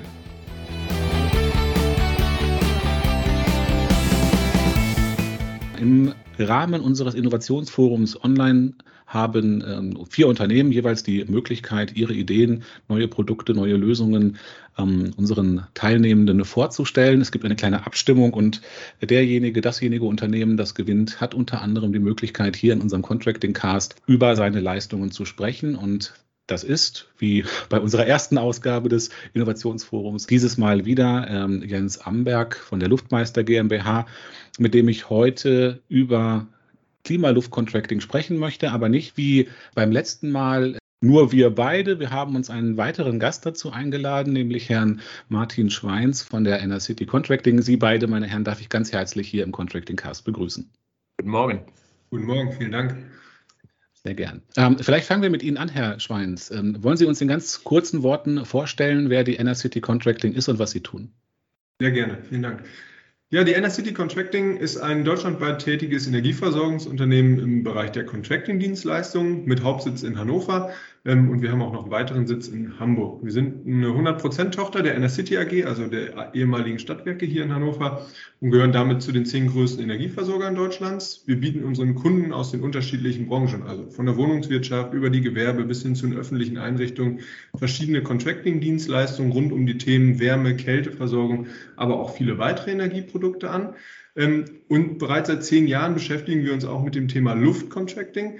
Im 5.80 6.12
Rahmen 6.38 6.82
unseres 6.82 7.14
Innovationsforums 7.14 8.22
online 8.22 8.74
haben 9.06 9.64
ähm, 9.66 10.06
vier 10.10 10.28
Unternehmen 10.28 10.72
jeweils 10.72 11.02
die 11.02 11.24
Möglichkeit, 11.24 11.96
ihre 11.96 12.12
Ideen, 12.12 12.64
neue 12.88 13.08
Produkte, 13.08 13.54
neue 13.54 13.76
Lösungen 13.76 14.36
ähm, 14.76 15.12
unseren 15.16 15.66
Teilnehmenden 15.72 16.44
vorzustellen. 16.44 17.22
Es 17.22 17.32
gibt 17.32 17.46
eine 17.46 17.56
kleine 17.56 17.86
Abstimmung 17.86 18.34
und 18.34 18.60
derjenige, 19.00 19.62
dasjenige 19.62 20.04
Unternehmen, 20.04 20.58
das 20.58 20.74
gewinnt, 20.74 21.18
hat 21.18 21.34
unter 21.34 21.62
anderem 21.62 21.94
die 21.94 21.98
Möglichkeit, 21.98 22.56
hier 22.56 22.74
in 22.74 22.82
unserem 22.82 23.00
Contracting 23.00 23.54
Cast 23.54 23.96
über 24.06 24.36
seine 24.36 24.60
Leistungen 24.60 25.10
zu 25.10 25.24
sprechen 25.24 25.76
und 25.76 26.12
das 26.50 26.64
ist, 26.64 27.08
wie 27.18 27.44
bei 27.68 27.78
unserer 27.80 28.06
ersten 28.06 28.38
Ausgabe 28.38 28.88
des 28.88 29.10
Innovationsforums, 29.34 30.26
dieses 30.26 30.58
Mal 30.58 30.84
wieder 30.84 31.26
ähm, 31.28 31.62
Jens 31.62 31.98
Amberg 31.98 32.56
von 32.56 32.80
der 32.80 32.88
Luftmeister 32.88 33.44
GmbH, 33.44 34.06
mit 34.58 34.74
dem 34.74 34.88
ich 34.88 35.08
heute 35.10 35.80
über 35.88 36.46
Klimaluftcontracting 37.04 38.00
sprechen 38.00 38.36
möchte, 38.36 38.72
aber 38.72 38.88
nicht 38.88 39.16
wie 39.16 39.48
beim 39.74 39.90
letzten 39.92 40.30
Mal 40.30 40.78
nur 41.02 41.32
wir 41.32 41.50
beide. 41.50 41.98
Wir 41.98 42.10
haben 42.10 42.36
uns 42.36 42.50
einen 42.50 42.76
weiteren 42.76 43.18
Gast 43.18 43.46
dazu 43.46 43.70
eingeladen, 43.70 44.34
nämlich 44.34 44.68
Herrn 44.68 45.00
Martin 45.28 45.70
Schweins 45.70 46.22
von 46.22 46.44
der 46.44 46.60
Inner 46.60 46.80
City 46.80 47.06
Contracting. 47.06 47.62
Sie 47.62 47.78
beide, 47.78 48.06
meine 48.06 48.26
Herren, 48.26 48.44
darf 48.44 48.60
ich 48.60 48.68
ganz 48.68 48.92
herzlich 48.92 49.26
hier 49.28 49.44
im 49.44 49.52
Contracting 49.52 49.96
Cast 49.96 50.26
begrüßen. 50.26 50.68
Guten 51.18 51.30
Morgen. 51.30 51.64
Guten 52.10 52.26
Morgen, 52.26 52.52
vielen 52.52 52.72
Dank. 52.72 52.96
Sehr 54.02 54.14
gern. 54.14 54.42
Ähm, 54.56 54.78
vielleicht 54.78 55.06
fangen 55.06 55.22
wir 55.22 55.30
mit 55.30 55.42
Ihnen 55.42 55.58
an, 55.58 55.68
Herr 55.68 56.00
Schweins. 56.00 56.50
Ähm, 56.50 56.82
wollen 56.82 56.96
Sie 56.96 57.04
uns 57.04 57.20
in 57.20 57.28
ganz 57.28 57.64
kurzen 57.64 58.02
Worten 58.02 58.46
vorstellen, 58.46 59.10
wer 59.10 59.24
die 59.24 59.34
Inner 59.34 59.54
City 59.54 59.80
Contracting 59.80 60.32
ist 60.32 60.48
und 60.48 60.58
was 60.58 60.70
Sie 60.70 60.80
tun? 60.80 61.12
Sehr 61.80 61.90
gerne, 61.90 62.18
vielen 62.28 62.42
Dank. 62.42 62.64
Ja, 63.32 63.44
die 63.44 63.52
Inner 63.52 63.70
City 63.70 63.92
Contracting 63.92 64.56
ist 64.56 64.78
ein 64.78 65.04
deutschlandweit 65.04 65.60
tätiges 65.62 66.06
Energieversorgungsunternehmen 66.06 67.38
im 67.38 67.62
Bereich 67.62 67.92
der 67.92 68.04
Contracting-Dienstleistungen 68.04 69.44
mit 69.44 69.62
Hauptsitz 69.62 70.02
in 70.02 70.18
Hannover. 70.18 70.72
Ähm, 71.06 71.30
und 71.30 71.40
wir 71.40 71.50
haben 71.50 71.62
auch 71.62 71.72
noch 71.72 71.84
einen 71.84 71.90
weiteren 71.90 72.26
Sitz 72.26 72.48
in 72.48 72.78
Hamburg. 72.78 73.24
Wir 73.24 73.32
sind 73.32 73.66
eine 73.66 73.88
100%-Tochter 73.88 74.82
der 74.82 75.08
City 75.08 75.38
AG, 75.38 75.64
also 75.64 75.86
der 75.86 76.34
ehemaligen 76.34 76.78
Stadtwerke 76.78 77.24
hier 77.24 77.42
in 77.42 77.54
Hannover 77.54 78.06
und 78.40 78.50
gehören 78.50 78.72
damit 78.72 79.00
zu 79.00 79.10
den 79.10 79.24
zehn 79.24 79.48
größten 79.48 79.82
Energieversorgern 79.82 80.54
Deutschlands. 80.54 81.22
Wir 81.26 81.40
bieten 81.40 81.64
unseren 81.64 81.94
Kunden 81.94 82.32
aus 82.32 82.50
den 82.50 82.60
unterschiedlichen 82.60 83.28
Branchen, 83.28 83.62
also 83.62 83.88
von 83.88 84.04
der 84.04 84.16
Wohnungswirtschaft 84.16 84.92
über 84.92 85.08
die 85.08 85.22
Gewerbe 85.22 85.64
bis 85.64 85.82
hin 85.82 85.94
zu 85.94 86.06
den 86.06 86.18
öffentlichen 86.18 86.58
Einrichtungen, 86.58 87.20
verschiedene 87.56 88.02
Contracting-Dienstleistungen 88.02 89.32
rund 89.32 89.52
um 89.52 89.64
die 89.64 89.78
Themen 89.78 90.20
Wärme, 90.20 90.54
Kälteversorgung, 90.54 91.46
aber 91.76 91.98
auch 91.98 92.14
viele 92.14 92.36
weitere 92.36 92.72
Energieprodukte 92.72 93.50
an. 93.50 93.74
Ähm, 94.16 94.44
und 94.68 94.98
bereits 94.98 95.28
seit 95.28 95.44
zehn 95.44 95.66
Jahren 95.66 95.94
beschäftigen 95.94 96.44
wir 96.44 96.52
uns 96.52 96.64
auch 96.66 96.84
mit 96.84 96.94
dem 96.94 97.08
Thema 97.08 97.32
Luftcontracting 97.32 98.38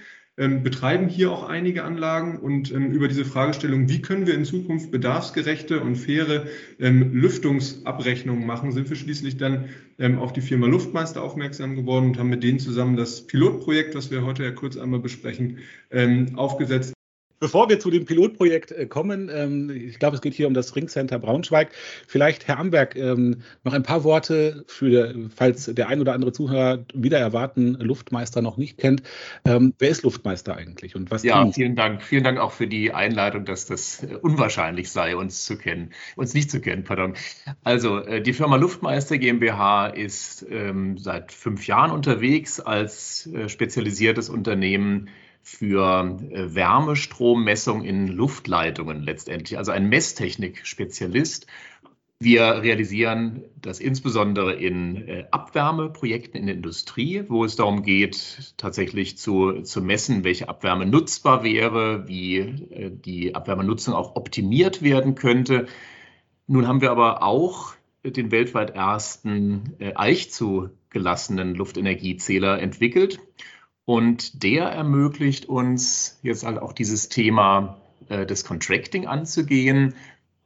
betreiben 0.48 1.08
hier 1.08 1.30
auch 1.30 1.48
einige 1.48 1.84
Anlagen 1.84 2.38
und 2.38 2.72
ähm, 2.72 2.92
über 2.92 3.08
diese 3.08 3.26
Fragestellung, 3.26 3.88
wie 3.88 4.00
können 4.00 4.26
wir 4.26 4.34
in 4.34 4.46
Zukunft 4.46 4.90
bedarfsgerechte 4.90 5.80
und 5.80 5.96
faire 5.96 6.46
ähm, 6.78 7.12
Lüftungsabrechnungen 7.12 8.46
machen, 8.46 8.72
sind 8.72 8.88
wir 8.88 8.96
schließlich 8.96 9.36
dann 9.36 9.68
ähm, 9.98 10.18
auf 10.18 10.32
die 10.32 10.40
Firma 10.40 10.66
Luftmeister 10.66 11.22
aufmerksam 11.22 11.76
geworden 11.76 12.06
und 12.06 12.18
haben 12.18 12.30
mit 12.30 12.42
denen 12.42 12.58
zusammen 12.58 12.96
das 12.96 13.26
Pilotprojekt, 13.26 13.94
was 13.94 14.10
wir 14.10 14.24
heute 14.24 14.42
ja 14.42 14.50
kurz 14.50 14.78
einmal 14.78 15.00
besprechen, 15.00 15.58
ähm, 15.90 16.36
aufgesetzt. 16.36 16.94
Bevor 17.40 17.70
wir 17.70 17.80
zu 17.80 17.90
dem 17.90 18.04
Pilotprojekt 18.04 18.70
äh, 18.70 18.84
kommen, 18.84 19.30
ähm, 19.32 19.70
ich 19.70 19.98
glaube, 19.98 20.14
es 20.14 20.20
geht 20.20 20.34
hier 20.34 20.46
um 20.46 20.52
das 20.52 20.76
Ringcenter 20.76 21.18
Braunschweig. 21.18 21.70
Vielleicht, 22.06 22.46
Herr 22.46 22.58
Amberg, 22.58 22.94
ähm, 22.96 23.40
noch 23.64 23.72
ein 23.72 23.82
paar 23.82 24.04
Worte 24.04 24.62
für, 24.66 25.14
falls 25.34 25.64
der 25.64 25.88
ein 25.88 26.02
oder 26.02 26.12
andere 26.12 26.32
Zuhörer 26.32 26.84
wieder 26.92 27.18
erwarten 27.18 27.76
Luftmeister 27.80 28.42
noch 28.42 28.58
nicht 28.58 28.76
kennt. 28.76 29.02
Ähm, 29.46 29.72
wer 29.78 29.88
ist 29.88 30.02
Luftmeister 30.02 30.54
eigentlich 30.54 30.94
und 30.94 31.10
was? 31.10 31.22
Ja, 31.22 31.50
vielen 31.50 31.76
Dank. 31.76 32.02
Vielen 32.02 32.24
Dank 32.24 32.38
auch 32.38 32.52
für 32.52 32.66
die 32.66 32.92
Einleitung, 32.92 33.46
dass 33.46 33.64
das 33.64 34.02
äh, 34.02 34.16
unwahrscheinlich 34.20 34.90
sei, 34.90 35.16
uns 35.16 35.46
zu 35.46 35.56
kennen, 35.56 35.94
uns 36.16 36.34
nicht 36.34 36.50
zu 36.50 36.60
kennen, 36.60 36.84
pardon. 36.84 37.14
Also, 37.64 38.00
äh, 38.00 38.20
die 38.20 38.34
Firma 38.34 38.56
Luftmeister 38.56 39.16
GmbH 39.16 39.86
ist 39.88 40.46
seit 40.96 41.32
fünf 41.32 41.66
Jahren 41.66 41.90
unterwegs 41.90 42.60
als 42.60 43.28
spezialisiertes 43.46 44.28
Unternehmen 44.28 45.08
für 45.42 46.18
äh, 46.30 46.54
Wärmestrommessung 46.54 47.84
in 47.84 48.08
Luftleitungen 48.08 49.02
letztendlich, 49.02 49.58
also 49.58 49.72
ein 49.72 49.88
Messtechnik-Spezialist. 49.88 51.46
Wir 52.22 52.62
realisieren 52.62 53.44
das 53.60 53.80
insbesondere 53.80 54.52
in 54.52 55.08
äh, 55.08 55.24
Abwärmeprojekten 55.30 56.38
in 56.38 56.46
der 56.46 56.56
Industrie, 56.56 57.24
wo 57.28 57.44
es 57.44 57.56
darum 57.56 57.82
geht, 57.82 58.54
tatsächlich 58.58 59.16
zu, 59.16 59.62
zu 59.62 59.80
messen, 59.80 60.22
welche 60.22 60.48
Abwärme 60.48 60.84
nutzbar 60.84 61.42
wäre, 61.42 62.06
wie 62.06 62.36
äh, 62.36 62.90
die 62.90 63.34
Abwärmenutzung 63.34 63.94
auch 63.94 64.16
optimiert 64.16 64.82
werden 64.82 65.14
könnte. 65.14 65.66
Nun 66.46 66.68
haben 66.68 66.82
wir 66.82 66.90
aber 66.90 67.22
auch 67.22 67.74
den 68.04 68.30
weltweit 68.30 68.70
ersten 68.70 69.76
Eich 69.94 70.32
zugelassenen 70.32 71.54
Luftenergiezähler 71.54 72.58
entwickelt. 72.60 73.20
Und 73.84 74.42
der 74.42 74.66
ermöglicht 74.66 75.46
uns 75.48 76.20
jetzt 76.22 76.44
halt 76.44 76.58
auch 76.58 76.72
dieses 76.72 77.08
Thema 77.08 77.80
äh, 78.08 78.26
des 78.26 78.44
Contracting 78.44 79.06
anzugehen 79.06 79.94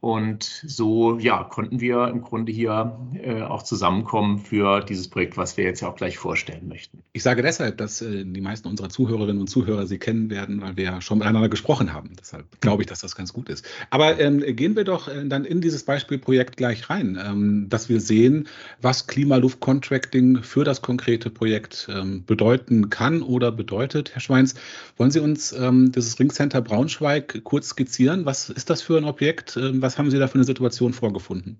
und 0.05 0.43
so 0.43 1.17
ja, 1.17 1.43
konnten 1.43 1.81
wir 1.81 2.09
im 2.09 2.21
Grunde 2.21 2.51
hier 2.51 2.95
äh, 3.23 3.41
auch 3.41 3.63
zusammenkommen 3.63 4.37
für 4.37 4.81
dieses 4.81 5.07
Projekt, 5.07 5.35
was 5.35 5.57
wir 5.57 5.63
jetzt 5.63 5.81
ja 5.81 5.87
auch 5.87 5.95
gleich 5.95 6.19
vorstellen 6.19 6.67
möchten. 6.67 7.01
Ich 7.13 7.23
sage 7.23 7.41
deshalb, 7.41 7.79
dass 7.79 8.03
äh, 8.03 8.23
die 8.23 8.41
meisten 8.41 8.67
unserer 8.67 8.89
Zuhörerinnen 8.89 9.41
und 9.41 9.47
Zuhörer 9.47 9.87
Sie 9.87 9.97
kennen 9.97 10.29
werden, 10.29 10.61
weil 10.61 10.77
wir 10.77 10.83
ja 10.83 11.01
schon 11.01 11.17
miteinander 11.17 11.49
gesprochen 11.49 11.91
haben. 11.91 12.11
Deshalb 12.19 12.45
glaube 12.61 12.83
ich, 12.83 12.87
dass 12.87 12.99
das 12.99 13.15
ganz 13.15 13.33
gut 13.33 13.49
ist. 13.49 13.65
Aber 13.89 14.19
ähm, 14.19 14.41
gehen 14.55 14.75
wir 14.75 14.83
doch 14.83 15.07
äh, 15.07 15.27
dann 15.27 15.43
in 15.43 15.59
dieses 15.59 15.85
Beispielprojekt 15.85 16.55
gleich 16.55 16.87
rein, 16.91 17.19
ähm, 17.19 17.65
dass 17.69 17.89
wir 17.89 17.99
sehen, 17.99 18.47
was 18.83 19.07
Klimaluft-Contracting 19.07 20.43
für 20.43 20.63
das 20.63 20.83
konkrete 20.83 21.31
Projekt 21.31 21.87
ähm, 21.91 22.23
bedeuten 22.27 22.91
kann 22.91 23.23
oder 23.23 23.51
bedeutet. 23.51 24.11
Herr 24.13 24.21
Schweins, 24.21 24.53
wollen 24.97 25.09
Sie 25.09 25.19
uns 25.19 25.51
ähm, 25.51 25.91
dieses 25.91 26.19
Ringcenter 26.19 26.61
Braunschweig 26.61 27.43
kurz 27.43 27.69
skizzieren? 27.69 28.27
Was 28.27 28.51
ist 28.51 28.69
das 28.69 28.83
für 28.83 28.97
ein 28.97 29.05
Objekt? 29.05 29.57
Ähm, 29.57 29.81
haben 29.97 30.11
Sie 30.11 30.19
da 30.19 30.27
für 30.27 30.35
eine 30.35 30.43
Situation 30.43 30.93
vorgefunden? 30.93 31.59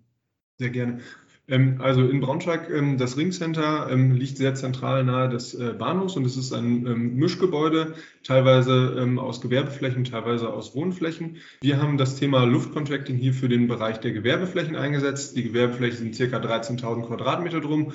Sehr 0.58 0.70
gerne. 0.70 1.00
Ähm, 1.48 1.80
also 1.80 2.02
in 2.02 2.22
Braunschweig, 2.22 2.70
ähm, 2.72 2.98
das 2.98 3.18
Ringcenter 3.18 3.90
ähm, 3.92 4.14
liegt 4.14 4.38
sehr 4.38 4.56
zentral 4.56 5.04
nahe 5.04 5.30
des 5.30 5.54
äh, 5.54 5.74
Bahnhofs 5.78 6.16
und 6.16 6.26
es 6.26 6.38
ist 6.38 6.54
ein 6.54 7.16
Mischgebäude, 7.16 7.94
teilweise 8.24 9.16
aus 9.20 9.42
Gewerbeflächen, 9.42 10.06
teilweise 10.06 10.52
aus 10.52 10.76
Wohnflächen. 10.76 11.38
Wir 11.62 11.82
haben 11.82 11.98
das 11.98 12.16
Thema 12.16 12.46
Luftcontracting 12.46 13.18
hier 13.18 13.34
für 13.34 13.50
den 13.50 13.68
Bereich 13.68 14.00
der 14.00 14.12
Gewerbeflächen 14.12 14.76
eingesetzt. 14.76 15.38
Die 15.38 15.44
Gewerbeflächen 15.44 16.14
sind 16.14 16.32
ca. 16.32 16.38
13.000 16.38 17.06
Quadratmeter 17.06 17.62
drum 17.62 17.94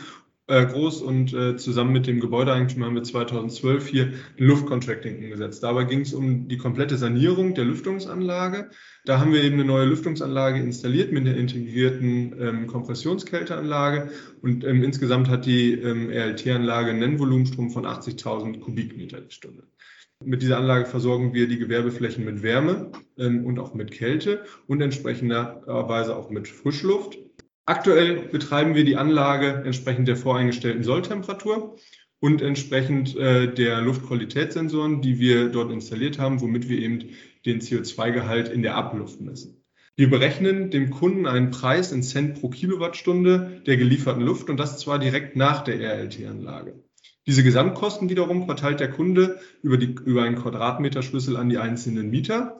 äh, 0.50 0.66
groß 0.66 1.02
und 1.02 1.32
äh, 1.32 1.56
zusammen 1.56 1.92
mit 1.92 2.06
dem 2.06 2.20
Gebäudeeigentümer 2.20 2.86
haben 2.86 2.96
wir 2.96 3.02
2012 3.02 3.86
hier 3.86 4.12
Luftcontracting 4.36 5.18
umgesetzt. 5.24 5.62
Dabei 5.62 5.84
ging 5.84 6.00
es 6.00 6.12
um 6.12 6.48
die 6.48 6.58
komplette 6.58 6.96
Sanierung 6.96 7.54
der 7.54 7.64
Lüftungsanlage. 7.64 8.70
Da 9.04 9.20
haben 9.20 9.32
wir 9.32 9.42
eben 9.42 9.54
eine 9.54 9.64
neue 9.64 9.86
Lüftungsanlage 9.86 10.60
installiert 10.60 11.12
mit 11.12 11.26
einer 11.26 11.36
integrierten 11.36 12.34
ähm, 12.40 12.66
Kompressionskälteanlage 12.66 14.10
und 14.42 14.64
ähm, 14.64 14.82
insgesamt 14.82 15.28
hat 15.28 15.46
die 15.46 15.72
ähm, 15.72 16.10
RLT-Anlage 16.10 16.90
einen 16.90 16.98
Nennvolumenstrom 16.98 17.70
von 17.70 17.86
80.000 17.86 18.58
Kubikmeter 18.60 19.20
die 19.20 19.32
Stunde. 19.32 19.62
Mit 20.22 20.42
dieser 20.42 20.58
Anlage 20.58 20.84
versorgen 20.84 21.32
wir 21.32 21.48
die 21.48 21.58
Gewerbeflächen 21.58 22.24
mit 22.26 22.42
Wärme 22.42 22.90
ähm, 23.18 23.46
und 23.46 23.58
auch 23.58 23.72
mit 23.72 23.90
Kälte 23.90 24.44
und 24.66 24.82
entsprechenderweise 24.82 26.14
auch 26.14 26.28
mit 26.28 26.46
Frischluft. 26.46 27.18
Aktuell 27.66 28.28
betreiben 28.28 28.74
wir 28.74 28.84
die 28.84 28.96
Anlage 28.96 29.62
entsprechend 29.64 30.08
der 30.08 30.16
voreingestellten 30.16 30.82
Solltemperatur 30.82 31.76
und 32.18 32.42
entsprechend 32.42 33.16
äh, 33.16 33.52
der 33.52 33.80
Luftqualitätssensoren, 33.80 35.00
die 35.02 35.18
wir 35.18 35.48
dort 35.48 35.72
installiert 35.72 36.18
haben, 36.18 36.40
womit 36.40 36.68
wir 36.68 36.78
eben 36.78 37.10
den 37.46 37.60
CO2-Gehalt 37.60 38.48
in 38.48 38.62
der 38.62 38.76
Abluft 38.76 39.20
messen. 39.20 39.64
Wir 39.96 40.08
berechnen 40.08 40.70
dem 40.70 40.90
Kunden 40.90 41.26
einen 41.26 41.50
Preis 41.50 41.92
in 41.92 42.02
Cent 42.02 42.40
pro 42.40 42.48
Kilowattstunde 42.48 43.62
der 43.66 43.76
gelieferten 43.76 44.22
Luft 44.22 44.48
und 44.48 44.58
das 44.58 44.78
zwar 44.78 44.98
direkt 44.98 45.36
nach 45.36 45.62
der 45.62 45.80
RLT-Anlage. 45.80 46.82
Diese 47.26 47.42
Gesamtkosten 47.42 48.08
wiederum 48.08 48.46
verteilt 48.46 48.80
der 48.80 48.90
Kunde 48.90 49.40
über, 49.62 49.76
die, 49.76 49.94
über 50.04 50.22
einen 50.22 50.36
Quadratmeterschlüssel 50.36 51.36
an 51.36 51.48
die 51.48 51.58
einzelnen 51.58 52.10
Mieter 52.10 52.56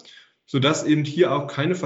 sodass 0.50 0.85
eben 0.85 1.04
hier 1.04 1.30
auch 1.33 1.47
keine 1.47 1.76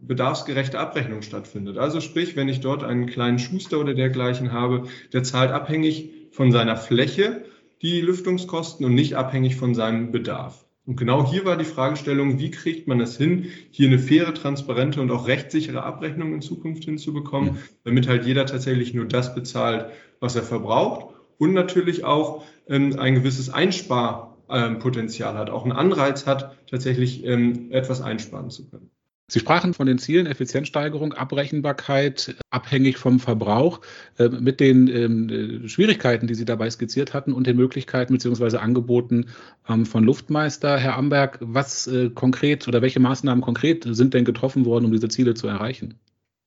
bedarfsgerechte 0.00 0.78
Abrechnung 0.80 1.20
stattfindet. 1.20 1.76
Also 1.76 2.00
sprich, 2.00 2.36
wenn 2.36 2.48
ich 2.48 2.60
dort 2.60 2.82
einen 2.82 3.04
kleinen 3.04 3.38
Schuster 3.38 3.78
oder 3.78 3.92
dergleichen 3.92 4.50
habe, 4.50 4.84
der 5.12 5.24
zahlt 5.24 5.50
abhängig 5.50 6.08
von 6.30 6.50
seiner 6.50 6.78
Fläche 6.78 7.44
die 7.82 8.00
Lüftungskosten 8.00 8.86
und 8.86 8.94
nicht 8.94 9.14
abhängig 9.16 9.56
von 9.56 9.74
seinem 9.74 10.10
Bedarf. 10.10 10.64
Und 10.86 10.96
genau 10.96 11.30
hier 11.30 11.44
war 11.44 11.58
die 11.58 11.66
Fragestellung, 11.66 12.38
wie 12.38 12.50
kriegt 12.50 12.88
man 12.88 12.98
es 13.02 13.18
hin, 13.18 13.50
hier 13.70 13.88
eine 13.88 13.98
faire, 13.98 14.32
transparente 14.32 15.02
und 15.02 15.10
auch 15.10 15.28
rechtssichere 15.28 15.82
Abrechnung 15.82 16.32
in 16.32 16.40
Zukunft 16.40 16.84
hinzubekommen, 16.84 17.58
damit 17.84 18.08
halt 18.08 18.24
jeder 18.24 18.46
tatsächlich 18.46 18.94
nur 18.94 19.04
das 19.04 19.34
bezahlt, 19.34 19.90
was 20.20 20.34
er 20.34 20.44
verbraucht 20.44 21.14
und 21.36 21.52
natürlich 21.52 22.04
auch 22.04 22.42
ähm, 22.68 22.98
ein 22.98 23.16
gewisses 23.16 23.50
Einspar 23.50 24.33
ähm, 24.48 24.78
Potenzial 24.78 25.36
hat, 25.36 25.50
auch 25.50 25.62
einen 25.62 25.72
Anreiz 25.72 26.26
hat, 26.26 26.56
tatsächlich 26.70 27.24
ähm, 27.24 27.70
etwas 27.70 28.00
einsparen 28.00 28.50
zu 28.50 28.68
können. 28.68 28.90
Sie 29.26 29.40
sprachen 29.40 29.72
von 29.72 29.86
den 29.86 29.98
Zielen 29.98 30.26
Effizienzsteigerung, 30.26 31.14
Abrechenbarkeit, 31.14 32.36
abhängig 32.50 32.98
vom 32.98 33.20
Verbrauch, 33.20 33.80
äh, 34.18 34.28
mit 34.28 34.60
den 34.60 34.86
ähm, 34.86 35.66
Schwierigkeiten, 35.66 36.26
die 36.26 36.34
Sie 36.34 36.44
dabei 36.44 36.68
skizziert 36.68 37.14
hatten 37.14 37.32
und 37.32 37.46
den 37.46 37.56
Möglichkeiten 37.56 38.12
bzw. 38.12 38.58
Angeboten 38.58 39.30
ähm, 39.66 39.86
von 39.86 40.04
Luftmeister. 40.04 40.76
Herr 40.76 40.96
Amberg, 40.96 41.38
was 41.40 41.86
äh, 41.86 42.10
konkret 42.10 42.68
oder 42.68 42.82
welche 42.82 43.00
Maßnahmen 43.00 43.42
konkret 43.42 43.86
sind 43.88 44.12
denn 44.12 44.26
getroffen 44.26 44.66
worden, 44.66 44.84
um 44.84 44.92
diese 44.92 45.08
Ziele 45.08 45.32
zu 45.32 45.48
erreichen? 45.48 45.98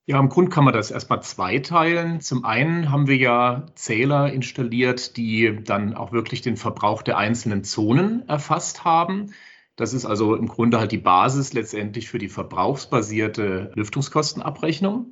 Ja, 0.09 0.21
im 0.21 0.29
Grund 0.29 0.49
kann 0.51 0.63
man 0.63 0.73
das 0.73 0.89
erstmal 0.89 1.21
zweiteilen. 1.21 2.21
Zum 2.21 2.45
einen 2.45 2.91
haben 2.91 3.07
wir 3.07 3.17
ja 3.17 3.65
Zähler 3.75 4.31
installiert, 4.31 5.17
die 5.17 5.61
dann 5.65 5.95
auch 5.95 6.13
wirklich 6.13 6.41
den 6.41 6.55
Verbrauch 6.55 7.01
der 7.01 7.17
einzelnen 7.17 7.65
Zonen 7.65 8.25
erfasst 8.29 8.85
haben. 8.85 9.33
Das 9.75 9.93
ist 9.93 10.05
also 10.05 10.35
im 10.35 10.47
Grunde 10.47 10.79
halt 10.79 10.93
die 10.93 10.97
Basis 10.97 11.51
letztendlich 11.51 12.07
für 12.07 12.19
die 12.19 12.29
verbrauchsbasierte 12.29 13.73
Lüftungskostenabrechnung. 13.75 15.11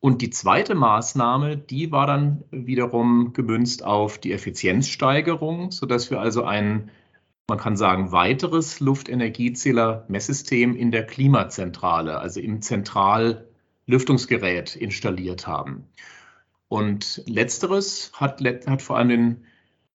Und 0.00 0.22
die 0.22 0.30
zweite 0.30 0.74
Maßnahme, 0.74 1.58
die 1.58 1.92
war 1.92 2.06
dann 2.06 2.44
wiederum 2.50 3.34
gemünzt 3.34 3.84
auf 3.84 4.16
die 4.16 4.32
Effizienzsteigerung, 4.32 5.72
sodass 5.72 6.10
wir 6.10 6.20
also 6.20 6.42
ein, 6.44 6.90
man 7.48 7.58
kann 7.58 7.76
sagen, 7.76 8.12
weiteres 8.12 8.80
Luftenergiezähler-Messsystem 8.80 10.74
in 10.74 10.90
der 10.90 11.04
Klimazentrale, 11.04 12.18
also 12.18 12.40
im 12.40 12.62
Zentrallüftungsgerät 13.84 14.76
installiert 14.76 15.46
haben. 15.46 15.88
Und 16.68 17.22
letzteres 17.26 18.12
hat, 18.14 18.40
hat 18.40 18.82
vor 18.82 18.96
allem 18.96 19.08
den 19.08 19.44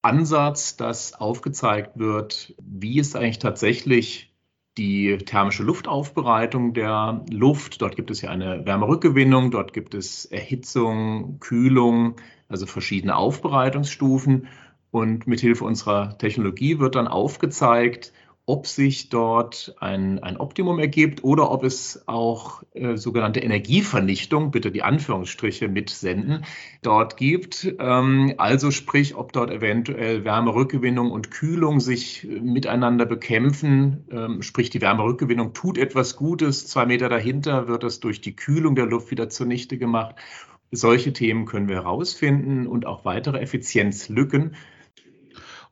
Ansatz, 0.01 0.77
dass 0.77 1.13
aufgezeigt 1.13 1.97
wird, 1.97 2.53
wie 2.61 2.99
es 2.99 3.15
eigentlich 3.15 3.39
tatsächlich 3.39 4.33
die 4.77 5.17
thermische 5.17 5.63
Luftaufbereitung 5.63 6.73
der 6.73 7.25
Luft. 7.31 7.81
Dort 7.81 7.95
gibt 7.95 8.11
es 8.11 8.21
ja 8.21 8.29
eine 8.29 8.65
Wärmerückgewinnung, 8.65 9.49
dort 9.49 9.73
gibt 9.73 9.95
es 9.95 10.25
Erhitzung, 10.25 11.39
Kühlung, 11.39 12.17
also 12.47 12.67
verschiedene 12.67 13.15
Aufbereitungsstufen. 13.15 14.47
Und 14.91 15.27
mithilfe 15.27 15.65
unserer 15.65 16.17
Technologie 16.17 16.79
wird 16.79 16.95
dann 16.95 17.07
aufgezeigt, 17.07 18.13
ob 18.47 18.65
sich 18.65 19.09
dort 19.09 19.75
ein, 19.81 20.23
ein 20.23 20.37
Optimum 20.37 20.79
ergibt 20.79 21.21
oder 21.21 21.51
ob 21.51 21.65
es 21.65 22.07
auch 22.07 22.63
äh, 22.73 22.95
sogenannte 22.95 23.41
Energievernichtung, 23.41 24.51
bitte 24.51 24.71
die 24.71 24.83
Anführungsstriche 24.83 25.67
mitsenden, 25.67 26.45
dort 26.81 27.17
gibt. 27.17 27.75
Ähm, 27.77 28.35
also 28.37 28.71
sprich, 28.71 29.15
ob 29.15 29.33
dort 29.33 29.51
eventuell 29.51 30.23
Wärmerückgewinnung 30.23 31.11
und 31.11 31.29
Kühlung 31.29 31.81
sich 31.81 32.25
miteinander 32.25 33.05
bekämpfen. 33.05 34.05
Ähm, 34.11 34.41
sprich, 34.41 34.69
die 34.69 34.81
Wärmerückgewinnung 34.81 35.53
tut 35.53 35.77
etwas 35.77 36.15
Gutes. 36.15 36.67
Zwei 36.67 36.85
Meter 36.85 37.09
dahinter 37.09 37.67
wird 37.67 37.83
das 37.83 37.99
durch 37.99 38.21
die 38.21 38.37
Kühlung 38.37 38.75
der 38.75 38.85
Luft 38.85 39.11
wieder 39.11 39.27
zunichte 39.27 39.77
gemacht. 39.77 40.15
Solche 40.71 41.11
Themen 41.11 41.45
können 41.45 41.67
wir 41.67 41.75
herausfinden 41.75 42.65
und 42.65 42.85
auch 42.85 43.03
weitere 43.03 43.39
Effizienzlücken 43.39 44.55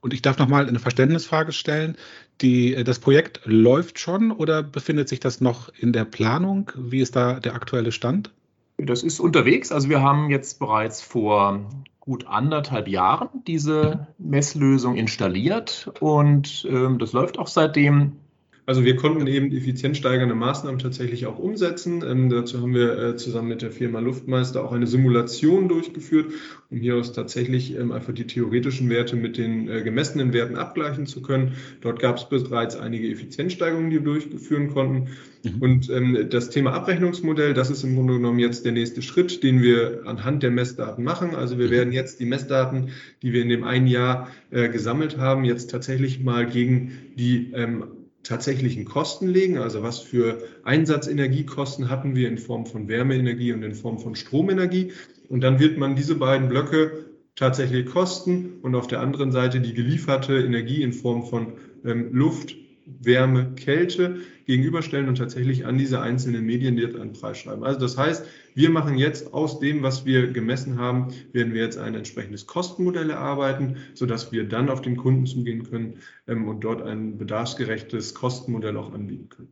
und 0.06 0.14
ich 0.14 0.22
darf 0.22 0.38
noch 0.38 0.48
mal 0.48 0.68
eine 0.68 0.78
Verständnisfrage 0.78 1.52
stellen. 1.52 1.98
Die, 2.42 2.84
das 2.84 3.00
Projekt 3.00 3.42
läuft 3.46 4.00
schon 4.00 4.32
oder 4.32 4.62
befindet 4.62 5.08
sich 5.08 5.20
das 5.20 5.40
noch 5.42 5.70
in 5.70 5.94
der 5.94 6.06
Planung? 6.06 6.72
Wie 6.76 7.00
ist 7.00 7.16
da 7.16 7.40
der 7.40 7.56
aktuelle 7.56 7.92
Stand? 7.92 8.32
Das 8.78 9.04
ist 9.04 9.20
unterwegs. 9.20 9.72
Also 9.72 9.90
wir 9.90 10.02
haben 10.02 10.30
jetzt 10.30 10.60
bereits 10.60 11.02
vor 11.02 11.70
gut 12.02 12.28
anderthalb 12.28 12.88
Jahren 12.88 13.30
diese 13.48 14.08
Messlösung 14.18 14.96
installiert 14.96 15.92
und 16.00 16.68
ähm, 16.70 17.00
das 17.00 17.14
läuft 17.14 17.40
auch 17.40 17.48
seitdem. 17.48 18.18
Also 18.68 18.84
wir 18.84 18.96
konnten 18.96 19.28
eben 19.28 19.52
effizienzsteigernde 19.56 20.34
Maßnahmen 20.34 20.80
tatsächlich 20.80 21.28
auch 21.28 21.38
umsetzen. 21.38 22.04
Ähm, 22.08 22.30
dazu 22.30 22.62
haben 22.62 22.74
wir 22.74 22.98
äh, 22.98 23.16
zusammen 23.16 23.50
mit 23.50 23.62
der 23.62 23.72
Firma 23.72 24.00
Luftmeister 24.00 24.64
auch 24.64 24.72
eine 24.72 24.88
Simulation 24.88 25.70
durchgeführt, 25.70 26.34
um 26.72 26.80
hier 26.80 26.96
aus 26.96 27.14
tatsächlich 27.14 27.78
ähm, 27.78 27.92
einfach 27.92 28.14
die 28.14 28.26
theoretischen 28.26 28.90
Werte 28.90 29.16
mit 29.16 29.38
den 29.38 29.70
äh, 29.70 29.84
gemessenen 29.84 30.34
Werten 30.34 30.56
abgleichen 30.56 31.06
zu 31.06 31.22
können. 31.22 31.54
Dort 31.82 32.00
gab 32.00 32.18
es 32.18 32.28
bereits 32.28 32.76
einige 32.76 33.08
Effizienzsteigerungen, 33.10 33.92
die 33.92 33.98
wir 33.98 34.14
durchführen 34.14 34.70
konnten. 34.70 35.10
Mhm. 35.44 35.62
Und 35.62 35.90
ähm, 35.92 36.28
das 36.32 36.50
Thema 36.50 36.74
Abrechnungsmodell, 36.74 37.54
das 37.54 37.70
ist 37.70 37.84
im 37.84 37.94
Grunde 37.96 38.16
genommen 38.16 38.40
jetzt 38.40 38.66
der 38.66 38.72
nächste 38.72 39.04
Schritt, 39.04 39.44
den 39.44 39.62
wir 39.62 40.02
anhand 40.06 40.42
der 40.42 40.50
Messdaten 40.50 41.04
machen. 41.04 41.36
Also 41.36 41.60
wir 41.60 41.68
mhm. 41.68 41.72
werden 41.72 41.94
jetzt 41.94 42.20
die 42.20 42.26
Messdaten, 42.26 42.90
die 43.22 43.32
wir 43.32 43.44
in 43.44 43.50
dem 43.50 43.64
einen 43.64 43.86
Jahr 43.86 44.30
äh, 44.50 44.70
gesammelt 44.70 45.20
haben, 45.20 45.46
jetzt 45.46 45.70
tatsächlich 45.70 46.24
mal 46.24 46.48
gegen 46.48 46.94
die 47.16 47.52
ähm, 47.54 47.84
tatsächlichen 48.26 48.86
Kosten 48.86 49.28
legen, 49.28 49.58
also 49.58 49.84
was 49.84 50.00
für 50.00 50.44
Einsatzenergiekosten 50.64 51.90
hatten 51.90 52.16
wir 52.16 52.28
in 52.28 52.38
Form 52.38 52.66
von 52.66 52.88
Wärmeenergie 52.88 53.54
und 53.54 53.64
in 53.64 53.76
Form 53.76 54.00
von 54.00 54.16
Stromenergie. 54.16 54.92
Und 55.30 55.42
dann 55.42 55.60
wird 55.60 55.78
man 55.78 55.96
diese 55.96 56.16
beiden 56.16 56.50
Blöcke 56.50 57.06
tatsächlich 57.36 57.86
kosten 57.86 58.60
und 58.62 58.76
auf 58.76 58.88
der 58.88 59.02
anderen 59.02 59.32
Seite 59.32 59.60
die 59.60 59.74
gelieferte 59.74 60.38
Energie 60.40 60.82
in 60.82 60.94
Form 60.94 61.26
von 61.26 61.54
ähm, 61.86 62.14
Luft, 62.14 62.56
Wärme, 62.86 63.56
Kälte 63.56 64.22
gegenüberstellen 64.46 65.08
und 65.08 65.18
tatsächlich 65.18 65.66
an 65.66 65.78
diese 65.78 66.02
einzelnen 66.02 66.46
Medien 66.46 66.78
einen 66.96 67.14
Preis 67.14 67.40
schreiben. 67.40 67.64
Also 67.64 67.80
das 67.80 67.98
heißt, 67.98 68.26
wir 68.54 68.70
machen 68.70 68.98
jetzt 68.98 69.34
aus 69.34 69.60
dem, 69.60 69.82
was 69.82 70.06
wir 70.06 70.32
gemessen 70.32 70.78
haben, 70.78 71.08
werden 71.34 71.54
wir 71.54 71.64
jetzt 71.64 71.78
ein 71.78 71.96
entsprechendes 71.96 72.46
Kostenmodell 72.46 73.10
erarbeiten, 73.10 73.78
sodass 73.94 74.32
wir 74.32 74.48
dann 74.48 74.70
auf 74.70 74.82
den 74.82 74.98
Kunden 74.98 75.26
zugehen 75.26 75.64
können 75.64 76.00
ähm, 76.28 76.48
und 76.48 76.62
dort 76.62 76.82
ein 76.82 77.18
bedarfsgerechtes 77.18 78.14
Kostenmodell 78.14 78.78
auch 78.78 78.94
anbieten 78.94 79.30
können. 79.30 79.52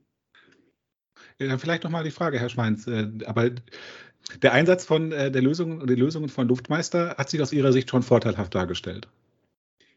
Ja, 1.39 1.57
vielleicht 1.57 1.83
nochmal 1.83 2.03
die 2.03 2.11
Frage, 2.11 2.39
Herr 2.39 2.49
Schweins. 2.49 2.87
Äh, 2.87 3.07
aber 3.25 3.51
der 4.41 4.53
Einsatz 4.53 4.85
von 4.85 5.11
äh, 5.11 5.31
der 5.31 5.41
Lösung 5.41 5.81
und 5.81 5.89
die 5.89 5.95
Lösungen 5.95 6.29
von 6.29 6.47
Luftmeister 6.47 7.15
hat 7.17 7.29
sich 7.29 7.41
aus 7.41 7.51
Ihrer 7.51 7.73
Sicht 7.73 7.89
schon 7.89 8.03
vorteilhaft 8.03 8.53
dargestellt. 8.55 9.07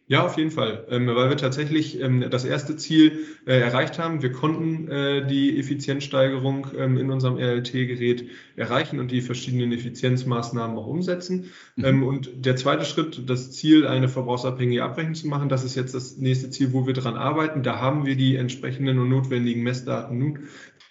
Ja, 0.09 0.25
auf 0.25 0.37
jeden 0.37 0.53
Fall, 0.53 0.87
ähm, 0.89 1.09
weil 1.09 1.31
wir 1.31 1.37
tatsächlich 1.37 2.01
ähm, 2.01 2.25
das 2.31 2.45
erste 2.45 2.77
Ziel 2.77 3.27
äh, 3.45 3.59
erreicht 3.59 3.99
haben. 3.99 4.23
Wir 4.23 4.31
konnten 4.31 4.89
äh, 4.89 5.27
die 5.27 5.59
Effizienzsteigerung 5.59 6.69
ähm, 6.79 6.97
in 6.97 7.11
unserem 7.11 7.39
RLT-Gerät 7.39 8.29
erreichen 8.55 9.01
und 9.01 9.11
die 9.11 9.21
verschiedenen 9.21 9.73
Effizienzmaßnahmen 9.73 10.79
auch 10.79 10.87
umsetzen. 10.87 11.51
Mhm. 11.75 11.85
Ähm, 11.85 12.03
und 12.05 12.47
der 12.47 12.55
zweite 12.55 12.85
Schritt, 12.85 13.29
das 13.29 13.51
Ziel, 13.51 13.85
eine 13.85 14.09
verbrauchsabhängige 14.09 14.85
Abrechnung 14.85 15.17
zu 15.17 15.27
machen, 15.27 15.49
das 15.49 15.65
ist 15.65 15.75
jetzt 15.75 15.93
das 15.93 16.19
nächste 16.19 16.51
Ziel, 16.51 16.73
wo 16.73 16.87
wir 16.87 16.95
dran 16.95 17.17
arbeiten. 17.17 17.65
Da 17.65 17.81
haben 17.81 18.07
wir 18.07 18.15
die 18.15 18.37
entsprechenden 18.37 19.01
und 19.01 19.09
notwendigen 19.09 19.65
Messdaten 19.65 20.19
nun. 20.19 20.39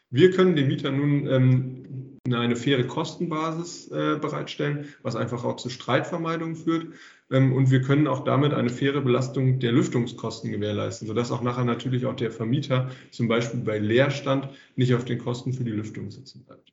Wir 0.10 0.32
können 0.32 0.58
dem 0.58 0.68
Mieter 0.68 0.92
nun 0.92 1.28
ähm, 1.28 1.86
eine 2.34 2.56
faire 2.56 2.86
Kostenbasis 2.86 3.90
äh, 3.92 4.18
bereitstellen, 4.20 4.94
was 5.04 5.16
einfach 5.16 5.44
auch 5.44 5.58
zu 5.58 5.70
Streitvermeidung 5.70 6.56
führt. 6.56 6.88
Ähm, 7.32 7.54
und 7.54 7.72
wir 7.72 7.82
können 7.82 8.08
auch 8.08 8.24
damit 8.24 8.54
eine 8.54 8.70
faire 8.70 9.02
Belastung 9.02 9.60
der 9.60 9.72
Lüftungskosten 9.72 10.52
gewährleisten, 10.52 11.08
sodass 11.08 11.32
auch 11.32 11.42
nachher 11.42 11.66
natürlich 11.66 12.06
auch 12.06 12.16
der 12.16 12.32
Vermieter 12.32 12.90
zum 13.12 13.28
Beispiel 13.28 13.62
bei 13.62 13.80
Leerstand 13.80 14.50
nicht 14.76 14.94
auf 14.94 15.06
den 15.06 15.20
Kosten 15.20 15.54
für 15.54 15.64
die 15.64 15.72
Lüftung 15.72 16.12
sitzen 16.12 16.44
bleibt. 16.46 16.72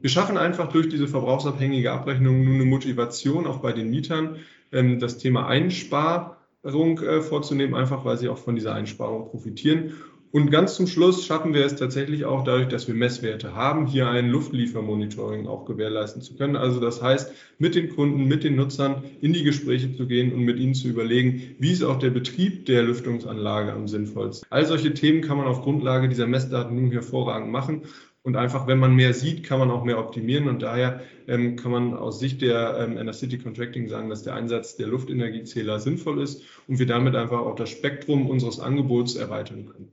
Wir 0.00 0.10
schaffen 0.10 0.38
einfach 0.38 0.72
durch 0.72 0.88
diese 0.88 1.08
verbrauchsabhängige 1.08 1.92
Abrechnung 1.92 2.42
nun 2.44 2.54
eine 2.54 2.64
Motivation 2.64 3.46
auch 3.46 3.58
bei 3.58 3.72
den 3.72 3.90
Mietern, 3.90 4.36
ähm, 4.72 4.98
das 4.98 5.18
Thema 5.18 5.46
Einsparung 5.46 6.98
äh, 7.00 7.20
vorzunehmen, 7.20 7.74
einfach 7.74 8.04
weil 8.04 8.16
sie 8.16 8.28
auch 8.28 8.38
von 8.38 8.54
dieser 8.54 8.74
Einsparung 8.74 9.28
profitieren 9.28 9.92
und 10.34 10.50
ganz 10.50 10.74
zum 10.74 10.88
Schluss 10.88 11.24
schaffen 11.24 11.54
wir 11.54 11.64
es 11.64 11.76
tatsächlich 11.76 12.24
auch 12.24 12.42
dadurch, 12.42 12.66
dass 12.66 12.88
wir 12.88 12.94
Messwerte 12.96 13.54
haben, 13.54 13.86
hier 13.86 14.08
ein 14.08 14.30
Luftliefermonitoring 14.30 15.46
auch 15.46 15.64
gewährleisten 15.64 16.22
zu 16.22 16.34
können. 16.34 16.56
Also 16.56 16.80
das 16.80 17.00
heißt, 17.00 17.30
mit 17.58 17.76
den 17.76 17.94
Kunden, 17.94 18.24
mit 18.24 18.42
den 18.42 18.56
Nutzern 18.56 19.04
in 19.20 19.32
die 19.32 19.44
Gespräche 19.44 19.96
zu 19.96 20.08
gehen 20.08 20.32
und 20.32 20.40
mit 20.40 20.58
ihnen 20.58 20.74
zu 20.74 20.88
überlegen, 20.88 21.54
wie 21.60 21.70
ist 21.70 21.84
auch 21.84 22.00
der 22.00 22.10
Betrieb 22.10 22.66
der 22.66 22.82
Lüftungsanlage 22.82 23.72
am 23.72 23.86
sinnvollsten. 23.86 24.48
All 24.50 24.66
solche 24.66 24.92
Themen 24.92 25.20
kann 25.20 25.36
man 25.36 25.46
auf 25.46 25.62
Grundlage 25.62 26.08
dieser 26.08 26.26
Messdaten 26.26 26.74
nun 26.74 26.90
hervorragend 26.90 27.52
machen. 27.52 27.82
Und 28.24 28.34
einfach, 28.34 28.66
wenn 28.66 28.80
man 28.80 28.96
mehr 28.96 29.14
sieht, 29.14 29.44
kann 29.44 29.60
man 29.60 29.70
auch 29.70 29.84
mehr 29.84 30.00
optimieren. 30.00 30.48
Und 30.48 30.62
daher 30.62 31.02
ähm, 31.28 31.54
kann 31.54 31.70
man 31.70 31.94
aus 31.94 32.18
Sicht 32.18 32.42
der 32.42 32.88
ähm, 32.90 33.12
City 33.12 33.38
Contracting 33.38 33.86
sagen, 33.86 34.10
dass 34.10 34.24
der 34.24 34.34
Einsatz 34.34 34.74
der 34.74 34.88
Luftenergiezähler 34.88 35.78
sinnvoll 35.78 36.20
ist 36.20 36.42
und 36.66 36.80
wir 36.80 36.86
damit 36.86 37.14
einfach 37.14 37.38
auch 37.38 37.54
das 37.54 37.70
Spektrum 37.70 38.28
unseres 38.28 38.58
Angebots 38.58 39.14
erweitern 39.14 39.66
können. 39.66 39.92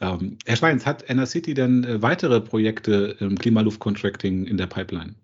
Ähm, 0.00 0.38
Herr 0.46 0.56
Schweins, 0.56 0.86
hat 0.86 1.04
City 1.26 1.54
denn 1.54 1.84
äh, 1.84 2.02
weitere 2.02 2.40
Projekte 2.40 3.16
im 3.20 3.38
Klimaluft-Contracting 3.38 4.46
in 4.46 4.56
der 4.56 4.66
Pipeline? 4.66 5.14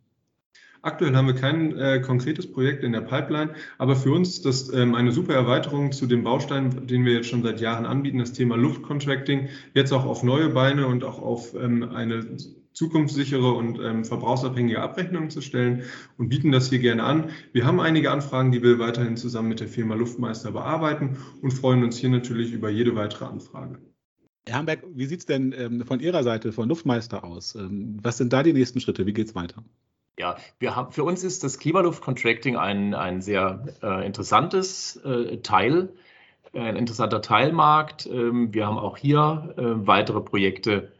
Aktuell 0.82 1.16
haben 1.16 1.26
wir 1.26 1.34
kein 1.34 1.76
äh, 1.76 2.00
konkretes 2.00 2.52
Projekt 2.52 2.84
in 2.84 2.92
der 2.92 3.00
Pipeline, 3.00 3.54
aber 3.78 3.96
für 3.96 4.12
uns 4.12 4.34
ist 4.34 4.44
das 4.44 4.72
ähm, 4.72 4.94
eine 4.94 5.10
super 5.10 5.34
Erweiterung 5.34 5.90
zu 5.90 6.06
dem 6.06 6.22
Baustein, 6.22 6.86
den 6.86 7.04
wir 7.04 7.14
jetzt 7.14 7.28
schon 7.28 7.42
seit 7.42 7.60
Jahren 7.60 7.86
anbieten, 7.86 8.18
das 8.18 8.34
Thema 8.34 8.56
Luftcontracting, 8.56 9.48
jetzt 9.74 9.92
auch 9.92 10.04
auf 10.04 10.22
neue 10.22 10.50
Beine 10.50 10.86
und 10.86 11.02
auch 11.02 11.20
auf 11.20 11.54
ähm, 11.54 11.90
eine 11.94 12.36
zukunftssichere 12.72 13.52
und 13.52 13.80
ähm, 13.80 14.04
verbrauchsabhängige 14.04 14.80
Abrechnung 14.80 15.30
zu 15.30 15.40
stellen 15.40 15.82
und 16.18 16.28
bieten 16.28 16.52
das 16.52 16.68
hier 16.68 16.78
gerne 16.78 17.02
an. 17.02 17.30
Wir 17.52 17.64
haben 17.64 17.80
einige 17.80 18.12
Anfragen, 18.12 18.52
die 18.52 18.62
wir 18.62 18.78
weiterhin 18.78 19.16
zusammen 19.16 19.48
mit 19.48 19.58
der 19.60 19.68
Firma 19.68 19.94
Luftmeister 19.94 20.52
bearbeiten 20.52 21.16
und 21.40 21.52
freuen 21.52 21.82
uns 21.82 21.96
hier 21.96 22.10
natürlich 22.10 22.52
über 22.52 22.68
jede 22.68 22.94
weitere 22.94 23.24
Anfrage. 23.24 23.80
Herr 24.48 24.58
Hamberg, 24.58 24.84
wie 24.94 25.06
sieht 25.06 25.20
es 25.20 25.26
denn 25.26 25.52
ähm, 25.56 25.84
von 25.84 25.98
Ihrer 26.00 26.22
Seite, 26.22 26.52
von 26.52 26.68
Luftmeister 26.68 27.24
aus? 27.24 27.56
Ähm, 27.56 27.98
was 28.02 28.16
sind 28.16 28.32
da 28.32 28.42
die 28.42 28.52
nächsten 28.52 28.80
Schritte? 28.80 29.04
Wie 29.04 29.12
geht 29.12 29.26
es 29.26 29.34
weiter? 29.34 29.64
Ja, 30.18 30.36
wir 30.58 30.76
haben, 30.76 30.92
für 30.92 31.04
uns 31.04 31.24
ist 31.24 31.42
das 31.44 31.58
Klimaluft-Contracting 31.58 32.56
ein, 32.56 32.94
ein 32.94 33.20
sehr 33.20 33.64
äh, 33.82 34.06
interessantes 34.06 34.96
äh, 34.96 35.38
Teil, 35.38 35.90
ein 36.54 36.76
interessanter 36.76 37.20
Teilmarkt. 37.20 38.06
Ähm, 38.06 38.54
wir 38.54 38.66
haben 38.66 38.78
auch 38.78 38.96
hier 38.96 39.54
äh, 39.56 39.62
weitere 39.86 40.20
Projekte 40.20 40.92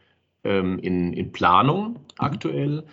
ähm, 0.43 0.77
in, 0.79 1.13
in 1.13 1.31
Planung 1.31 1.93
mhm. 1.93 1.97
aktuell. 2.17 2.83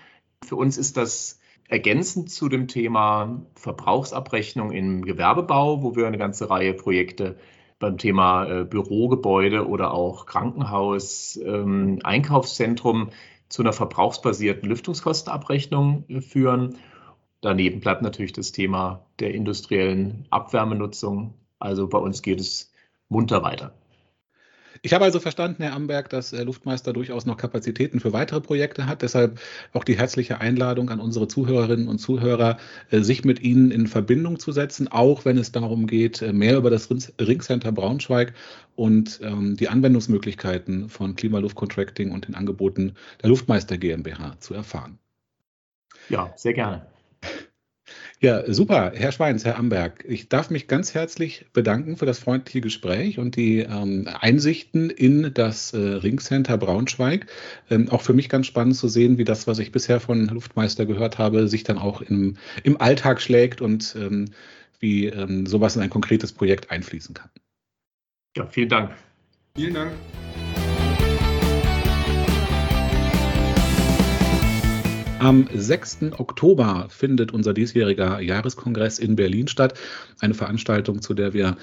Für 0.45 0.57
uns 0.57 0.79
ist 0.79 0.97
das 0.97 1.41
ergänzend 1.69 2.31
zu 2.31 2.49
dem 2.49 2.69
Thema 2.69 3.43
Verbrauchsabrechnung 3.57 4.71
im 4.71 5.05
Gewerbebau, 5.05 5.83
wo 5.83 5.97
wir 5.97 6.07
eine 6.07 6.19
ganze 6.19 6.49
Reihe 6.49 6.75
Projekte 6.75 7.37
beim 7.79 7.99
Thema 7.99 8.47
äh, 8.47 8.65
Bürogebäude 8.65 9.67
oder 9.69 9.93
auch 9.93 10.27
Krankenhaus, 10.27 11.39
ähm, 11.45 11.99
Einkaufszentrum 12.03 13.11
zu 13.49 13.63
einer 13.63 13.73
verbrauchsbasierten 13.73 14.69
Lüftungskostenabrechnung 14.69 16.05
äh, 16.09 16.21
führen. 16.21 16.79
Daneben 17.41 17.81
bleibt 17.81 18.03
natürlich 18.03 18.33
das 18.33 18.53
Thema 18.53 19.05
der 19.21 19.35
industriellen 19.35 20.27
Abwärmenutzung. 20.31 21.35
Also 21.59 21.89
bei 21.89 21.99
uns 21.99 22.23
geht 22.23 22.41
es 22.41 22.73
munter 23.09 23.43
weiter. 23.43 23.75
Ich 24.85 24.93
habe 24.93 25.07
also 25.07 25.19
verstanden, 25.19 25.63
Herr 25.63 25.73
Amberg, 25.73 26.11
dass 26.11 26.35
äh, 26.35 26.43
Luftmeister 26.43 26.93
durchaus 26.93 27.25
noch 27.25 27.39
Kapazitäten 27.39 28.01
für 28.01 28.13
weitere 28.13 28.43
Projekte 28.43 28.87
hat. 28.87 29.01
Deshalb 29.01 29.41
auch 29.73 29.83
die 29.83 29.97
herzliche 29.97 30.43
Einladung 30.43 30.91
an 30.91 31.01
unsere 31.01 31.27
Zuhörerinnen 31.27 31.89
und 31.89 32.01
Zuhörer, 32.01 32.59
äh, 32.91 33.01
sich 33.01 33.25
mit 33.25 33.41
Ihnen 33.41 33.71
in 33.71 33.87
Verbindung 33.87 34.39
zu 34.39 34.53
setzen, 34.53 34.87
auch 34.89 35.25
wenn 35.25 35.39
es 35.39 35.53
darum 35.53 35.87
geht, 35.87 36.21
äh, 36.21 36.35
mehr 36.35 36.59
über 36.59 36.69
das 36.69 36.91
Ringcenter 37.19 37.73
Braunschweig 37.73 38.35
und 38.77 39.21
ähm, 39.23 39.57
die 39.57 39.71
Anwendungsmöglichkeiten 39.71 40.91
von 40.91 41.17
Klimaluftcontracting 41.17 42.11
und 42.13 42.29
den 42.29 42.35
Angeboten 42.35 42.93
der 43.23 43.31
Luftmeister 43.31 43.79
GmbH 43.79 44.39
zu 44.41 44.53
erfahren. 44.53 44.99
Ja, 46.11 46.35
sehr 46.37 46.53
gerne. 46.53 46.94
Ja, 48.25 48.43
super. 48.51 48.93
Herr 48.95 49.13
Schweins, 49.13 49.45
Herr 49.45 49.59
Amberg, 49.59 50.03
ich 50.09 50.31
darf 50.31 50.49
mich 50.49 50.67
ganz 50.67 50.95
herzlich 50.95 51.45
bedanken 51.53 51.99
für 51.99 52.07
das 52.07 52.21
freundliche 52.21 52.63
Gespräch 52.63 53.19
und 53.19 53.37
die 53.37 53.59
ähm, 53.59 54.09
Einsichten 54.19 54.89
in 54.89 55.35
das 55.35 55.75
äh, 55.75 55.77
Ringcenter 55.77 56.57
Braunschweig. 56.57 57.27
Ähm, 57.69 57.91
auch 57.91 58.01
für 58.01 58.15
mich 58.15 58.31
ganz 58.31 58.47
spannend 58.47 58.77
zu 58.77 58.89
sehen, 58.89 59.19
wie 59.19 59.25
das, 59.25 59.47
was 59.47 59.59
ich 59.59 59.73
bisher 59.73 60.01
von 60.01 60.25
Luftmeister 60.29 60.87
gehört 60.87 61.19
habe, 61.19 61.49
sich 61.49 61.65
dann 61.65 61.77
auch 61.77 62.01
im, 62.01 62.39
im 62.63 62.81
Alltag 62.81 63.21
schlägt 63.21 63.61
und 63.61 63.95
ähm, 64.01 64.31
wie 64.81 65.05
ähm, 65.05 65.45
sowas 65.45 65.77
in 65.77 65.83
ein 65.83 65.91
konkretes 65.91 66.33
Projekt 66.33 66.71
einfließen 66.71 67.15
kann. 67.15 67.29
Ja, 68.39 68.47
vielen 68.47 68.71
Dank. 68.71 68.93
Vielen 69.55 69.75
Dank. 69.75 69.93
Am 75.25 75.49
6. 75.51 76.13
Oktober 76.19 76.89
findet 76.91 77.33
unser 77.33 77.55
diesjähriger 77.55 78.21
Jahreskongress 78.21 78.99
in 78.99 79.17
Berlin 79.17 79.49
statt. 79.49 79.73
Eine 80.21 80.35
Veranstaltung, 80.35 81.01
zu 81.01 81.15
der 81.15 81.33
wir 81.33 81.57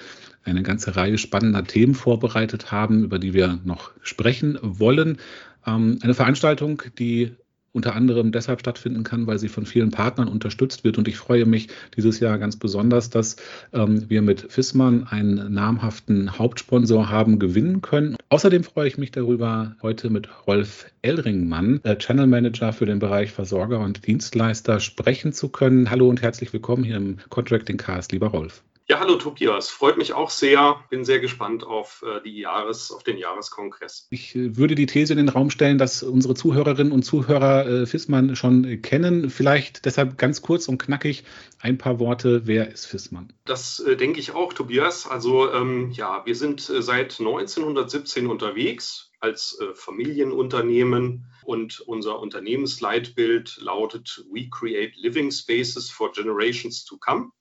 eine 0.44 0.64
ganze 0.64 0.96
Reihe 0.96 1.20
spannender 1.20 1.64
Themen 1.64 1.94
vorbereitet 1.94 2.72
haben, 2.72 3.04
über 3.04 3.20
die 3.20 3.36
wir 3.36 3.60
noch 3.64 3.92
sprechen 4.02 4.58
wollen. 4.64 5.20
Ähm, 5.68 6.00
eine 6.02 6.16
Veranstaltung, 6.16 6.82
die 6.98 7.36
unter 7.74 7.96
anderem 7.96 8.32
deshalb 8.32 8.60
stattfinden 8.60 9.04
kann, 9.04 9.28
weil 9.28 9.40
sie 9.40 9.48
von 9.48 9.66
vielen 9.66 9.92
Partnern 9.92 10.28
unterstützt 10.28 10.84
wird. 10.84 10.98
Und 10.98 11.08
ich 11.08 11.18
freue 11.18 11.46
mich 11.46 11.70
dieses 11.96 12.20
Jahr 12.20 12.38
ganz 12.38 12.58
besonders, 12.58 13.10
dass 13.10 13.38
ähm, 13.74 14.10
wir 14.10 14.22
mit 14.22 14.52
Fissmann 14.52 15.08
einen 15.08 15.54
namhaften 15.54 16.38
Hauptsponsor 16.38 17.10
haben 17.10 17.40
gewinnen 17.40 17.82
können. 17.82 18.18
Außerdem 18.30 18.64
freue 18.64 18.88
ich 18.88 18.98
mich 18.98 19.12
darüber, 19.12 19.76
heute 19.82 20.10
mit 20.10 20.30
Rolf 20.48 20.86
Elringmann, 21.02 21.80
äh, 21.84 21.96
Channel 21.96 22.28
Manager 22.28 22.74
für 22.74 22.86
den 22.86 23.00
Bereich 23.00 23.32
Versorger 23.32 23.80
und 23.80 24.06
Dienstleister, 24.06 24.80
sprechen 24.80 25.34
zu 25.34 25.50
können. 25.50 25.90
Hallo 25.90 26.10
und 26.10 26.22
herzlich 26.22 26.52
willkommen 26.54 26.84
hier 26.84 26.98
im 26.98 27.18
Contracting 27.30 27.78
Cast, 27.78 28.12
lieber 28.12 28.28
Rolf. 28.28 28.64
Ja, 28.92 29.00
hallo 29.00 29.16
Tobias. 29.16 29.70
Freut 29.70 29.96
mich 29.96 30.12
auch 30.12 30.30
sehr. 30.30 30.84
Bin 30.90 31.06
sehr 31.06 31.22
gespannt 31.22 31.64
auf, 31.64 32.04
äh, 32.06 32.22
die 32.26 32.40
Jahres, 32.40 32.92
auf 32.92 33.04
den 33.04 33.16
Jahreskongress. 33.16 34.10
Ich 34.10 34.36
äh, 34.36 34.58
würde 34.58 34.76
die 34.76 34.86
These 34.86 35.14
in 35.14 35.18
den 35.18 35.30
Raum 35.30 35.50
stellen, 35.50 35.78
dass 35.78 36.04
unsere 36.04 36.34
Zuhörerinnen 36.34 36.92
und 36.92 37.04
Zuhörer 37.04 37.66
äh, 37.66 37.86
Fissmann 37.86 38.36
schon 38.36 38.82
kennen. 38.82 39.30
Vielleicht 39.30 39.86
deshalb 39.86 40.18
ganz 40.18 40.42
kurz 40.42 40.68
und 40.68 40.78
knackig 40.78 41.24
ein 41.62 41.78
paar 41.78 42.00
Worte. 42.00 42.48
Wer 42.48 42.70
ist 42.70 42.86
Fissmann? 42.86 43.32
Das 43.46 43.82
denke 43.98 44.20
ich 44.20 44.34
auch, 44.34 44.52
Tobias. 44.52 45.08
Also 45.08 45.50
ähm, 45.54 45.92
ja, 45.92 46.26
wir 46.26 46.36
sind 46.36 46.60
seit 46.60 47.18
1917 47.18 48.28
unterwegs 48.28 49.14
als 49.22 49.58
Familienunternehmen 49.76 51.28
und 51.46 51.80
unser 51.80 52.20
Unternehmensleitbild 52.20 53.58
lautet 53.62 54.26
We 54.30 54.50
create 54.50 54.98
living 54.98 55.32
spaces 55.32 55.90
for 55.90 56.12
generations 56.12 56.84
to 56.84 56.98
come. 56.98 57.32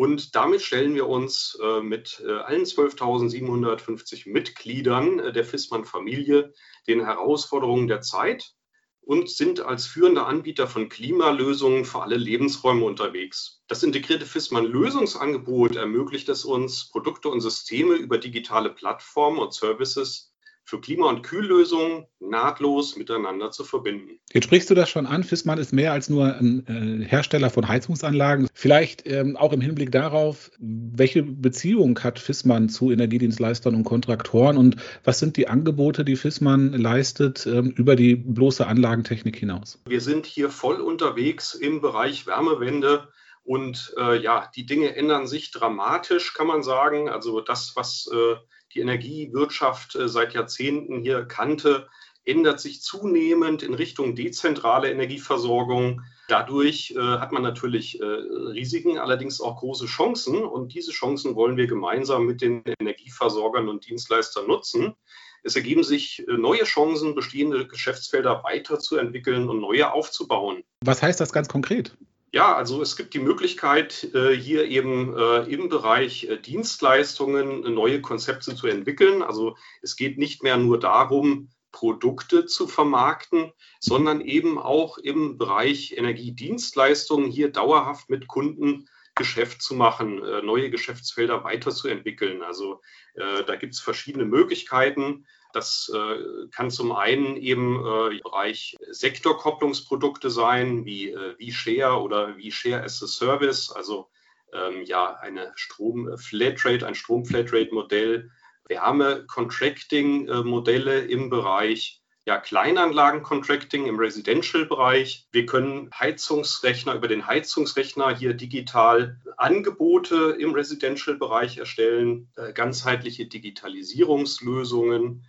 Und 0.00 0.34
damit 0.34 0.62
stellen 0.62 0.94
wir 0.94 1.08
uns 1.08 1.58
äh, 1.62 1.82
mit 1.82 2.22
äh, 2.26 2.32
allen 2.32 2.64
12.750 2.64 4.30
Mitgliedern 4.30 5.18
äh, 5.18 5.30
der 5.30 5.44
FISMAN-Familie 5.44 6.54
den 6.86 7.04
Herausforderungen 7.04 7.86
der 7.86 8.00
Zeit 8.00 8.54
und 9.02 9.28
sind 9.28 9.60
als 9.60 9.84
führender 9.84 10.26
Anbieter 10.26 10.68
von 10.68 10.88
Klimalösungen 10.88 11.84
für 11.84 12.00
alle 12.00 12.16
Lebensräume 12.16 12.86
unterwegs. 12.86 13.62
Das 13.68 13.82
integrierte 13.82 14.24
FISMAN-Lösungsangebot 14.24 15.76
ermöglicht 15.76 16.30
es 16.30 16.46
uns, 16.46 16.88
Produkte 16.88 17.28
und 17.28 17.42
Systeme 17.42 17.92
über 17.92 18.16
digitale 18.16 18.70
Plattformen 18.70 19.38
und 19.38 19.52
Services 19.52 20.29
für 20.64 20.80
Klima- 20.80 21.08
und 21.08 21.22
Kühllösungen 21.22 22.06
nahtlos 22.20 22.96
miteinander 22.96 23.50
zu 23.50 23.64
verbinden. 23.64 24.20
Jetzt 24.32 24.44
sprichst 24.44 24.70
du 24.70 24.74
das 24.74 24.88
schon 24.88 25.06
an. 25.06 25.24
Fissmann 25.24 25.58
ist 25.58 25.72
mehr 25.72 25.92
als 25.92 26.08
nur 26.08 26.36
ein 26.36 26.66
äh, 26.66 27.04
Hersteller 27.04 27.50
von 27.50 27.66
Heizungsanlagen. 27.66 28.48
Vielleicht 28.54 29.06
ähm, 29.06 29.36
auch 29.36 29.52
im 29.52 29.60
Hinblick 29.60 29.90
darauf, 29.90 30.50
welche 30.58 31.22
Beziehung 31.22 31.98
hat 32.00 32.18
Fissmann 32.18 32.68
zu 32.68 32.90
Energiedienstleistern 32.92 33.74
und 33.74 33.84
Kontraktoren 33.84 34.56
und 34.56 34.76
was 35.02 35.18
sind 35.18 35.36
die 35.36 35.48
Angebote, 35.48 36.04
die 36.04 36.16
Fissmann 36.16 36.72
leistet 36.72 37.46
ähm, 37.46 37.70
über 37.70 37.96
die 37.96 38.14
bloße 38.14 38.66
Anlagentechnik 38.66 39.36
hinaus? 39.36 39.80
Wir 39.86 40.00
sind 40.00 40.26
hier 40.26 40.50
voll 40.50 40.80
unterwegs 40.80 41.54
im 41.54 41.80
Bereich 41.80 42.26
Wärmewende. 42.26 43.08
Und 43.42 43.94
äh, 43.96 44.22
ja, 44.22 44.50
die 44.54 44.66
Dinge 44.66 44.94
ändern 44.94 45.26
sich 45.26 45.50
dramatisch, 45.50 46.34
kann 46.34 46.46
man 46.46 46.62
sagen. 46.62 47.08
Also 47.08 47.40
das, 47.40 47.72
was 47.74 48.08
äh, 48.12 48.36
die 48.74 48.80
Energiewirtschaft 48.80 49.96
äh, 49.96 50.08
seit 50.08 50.34
Jahrzehnten 50.34 51.00
hier 51.00 51.24
kannte, 51.24 51.88
ändert 52.24 52.60
sich 52.60 52.82
zunehmend 52.82 53.62
in 53.62 53.74
Richtung 53.74 54.14
dezentrale 54.14 54.90
Energieversorgung. 54.90 56.02
Dadurch 56.28 56.94
äh, 56.96 57.00
hat 57.00 57.32
man 57.32 57.42
natürlich 57.42 58.00
äh, 58.00 58.04
Risiken, 58.04 58.98
allerdings 58.98 59.40
auch 59.40 59.56
große 59.58 59.86
Chancen. 59.86 60.44
Und 60.44 60.74
diese 60.74 60.92
Chancen 60.92 61.34
wollen 61.34 61.56
wir 61.56 61.66
gemeinsam 61.66 62.26
mit 62.26 62.42
den 62.42 62.62
Energieversorgern 62.78 63.68
und 63.68 63.88
Dienstleistern 63.88 64.46
nutzen. 64.46 64.94
Es 65.42 65.56
ergeben 65.56 65.82
sich 65.82 66.22
neue 66.28 66.64
Chancen, 66.64 67.14
bestehende 67.14 67.66
Geschäftsfelder 67.66 68.44
weiterzuentwickeln 68.44 69.48
und 69.48 69.58
neue 69.58 69.90
aufzubauen. 69.90 70.62
Was 70.84 71.02
heißt 71.02 71.18
das 71.18 71.32
ganz 71.32 71.48
konkret? 71.48 71.96
Ja, 72.32 72.54
also 72.54 72.80
es 72.80 72.96
gibt 72.96 73.14
die 73.14 73.18
Möglichkeit, 73.18 74.04
äh, 74.14 74.36
hier 74.36 74.66
eben 74.66 75.16
äh, 75.16 75.42
im 75.52 75.68
Bereich 75.68 76.24
äh, 76.24 76.36
Dienstleistungen 76.36 77.74
neue 77.74 78.00
Konzepte 78.00 78.54
zu 78.54 78.68
entwickeln. 78.68 79.22
Also 79.22 79.56
es 79.82 79.96
geht 79.96 80.16
nicht 80.16 80.44
mehr 80.44 80.56
nur 80.56 80.78
darum, 80.78 81.50
Produkte 81.72 82.46
zu 82.46 82.68
vermarkten, 82.68 83.52
sondern 83.80 84.20
eben 84.20 84.58
auch 84.58 84.98
im 84.98 85.38
Bereich 85.38 85.96
Energiedienstleistungen 85.96 87.30
hier 87.30 87.50
dauerhaft 87.50 88.10
mit 88.10 88.28
Kunden 88.28 88.88
Geschäft 89.16 89.60
zu 89.62 89.74
machen, 89.74 90.16
neue 90.44 90.70
Geschäftsfelder 90.70 91.44
weiterzuentwickeln. 91.44 92.42
Also 92.42 92.80
da 93.14 93.54
gibt 93.54 93.74
es 93.74 93.80
verschiedene 93.80 94.24
Möglichkeiten. 94.24 95.26
Das 95.52 95.90
äh, 95.94 96.48
kann 96.50 96.70
zum 96.70 96.92
einen 96.92 97.36
eben 97.36 97.84
äh, 97.84 98.16
im 98.16 98.22
Bereich 98.22 98.76
Sektorkopplungsprodukte 98.90 100.30
sein, 100.30 100.84
wie 100.84 101.10
äh, 101.10 101.34
V-Share 101.34 102.00
oder 102.00 102.34
V-Share 102.34 102.82
as 102.82 103.02
a 103.02 103.06
Service, 103.06 103.70
also 103.70 104.08
ähm, 104.52 104.82
ja 104.84 105.14
eine 105.14 105.52
Strom-Flatrate, 105.56 106.86
ein 106.86 106.94
Strom-Flatrate-Modell, 106.94 108.30
Wärme-Contracting-Modelle 108.68 111.00
im 111.00 111.30
Bereich 111.30 112.00
ja, 112.26 112.38
Kleinanlagen-Contracting 112.38 113.86
im 113.86 113.98
Residential-Bereich. 113.98 115.26
Wir 115.32 115.46
können 115.46 115.90
Heizungsrechner 115.98 116.94
über 116.94 117.08
den 117.08 117.26
Heizungsrechner 117.26 118.16
hier 118.16 118.34
digital 118.34 119.18
Angebote 119.36 120.36
im 120.38 120.52
Residential-Bereich 120.52 121.58
erstellen, 121.58 122.30
äh, 122.36 122.52
ganzheitliche 122.52 123.26
Digitalisierungslösungen. 123.26 125.24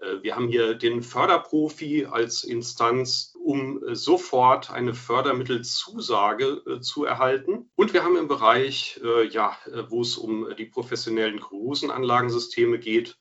Äh, 0.00 0.22
wir 0.22 0.36
haben 0.36 0.48
hier 0.48 0.74
den 0.74 1.02
Förderprofi 1.02 2.06
als 2.06 2.44
Instanz, 2.44 3.34
um 3.42 3.82
äh, 3.82 3.94
sofort 3.94 4.70
eine 4.70 4.94
Fördermittelzusage 4.94 6.62
äh, 6.66 6.80
zu 6.80 7.04
erhalten. 7.04 7.70
Und 7.76 7.92
wir 7.92 8.04
haben 8.04 8.16
im 8.16 8.28
Bereich, 8.28 9.00
ja, 9.30 9.56
wo 9.88 10.02
es 10.02 10.16
um 10.16 10.48
die 10.56 10.66
professionellen 10.66 11.40
großen 11.40 11.90
Anlagensysteme 11.90 12.78
geht, 12.78 13.16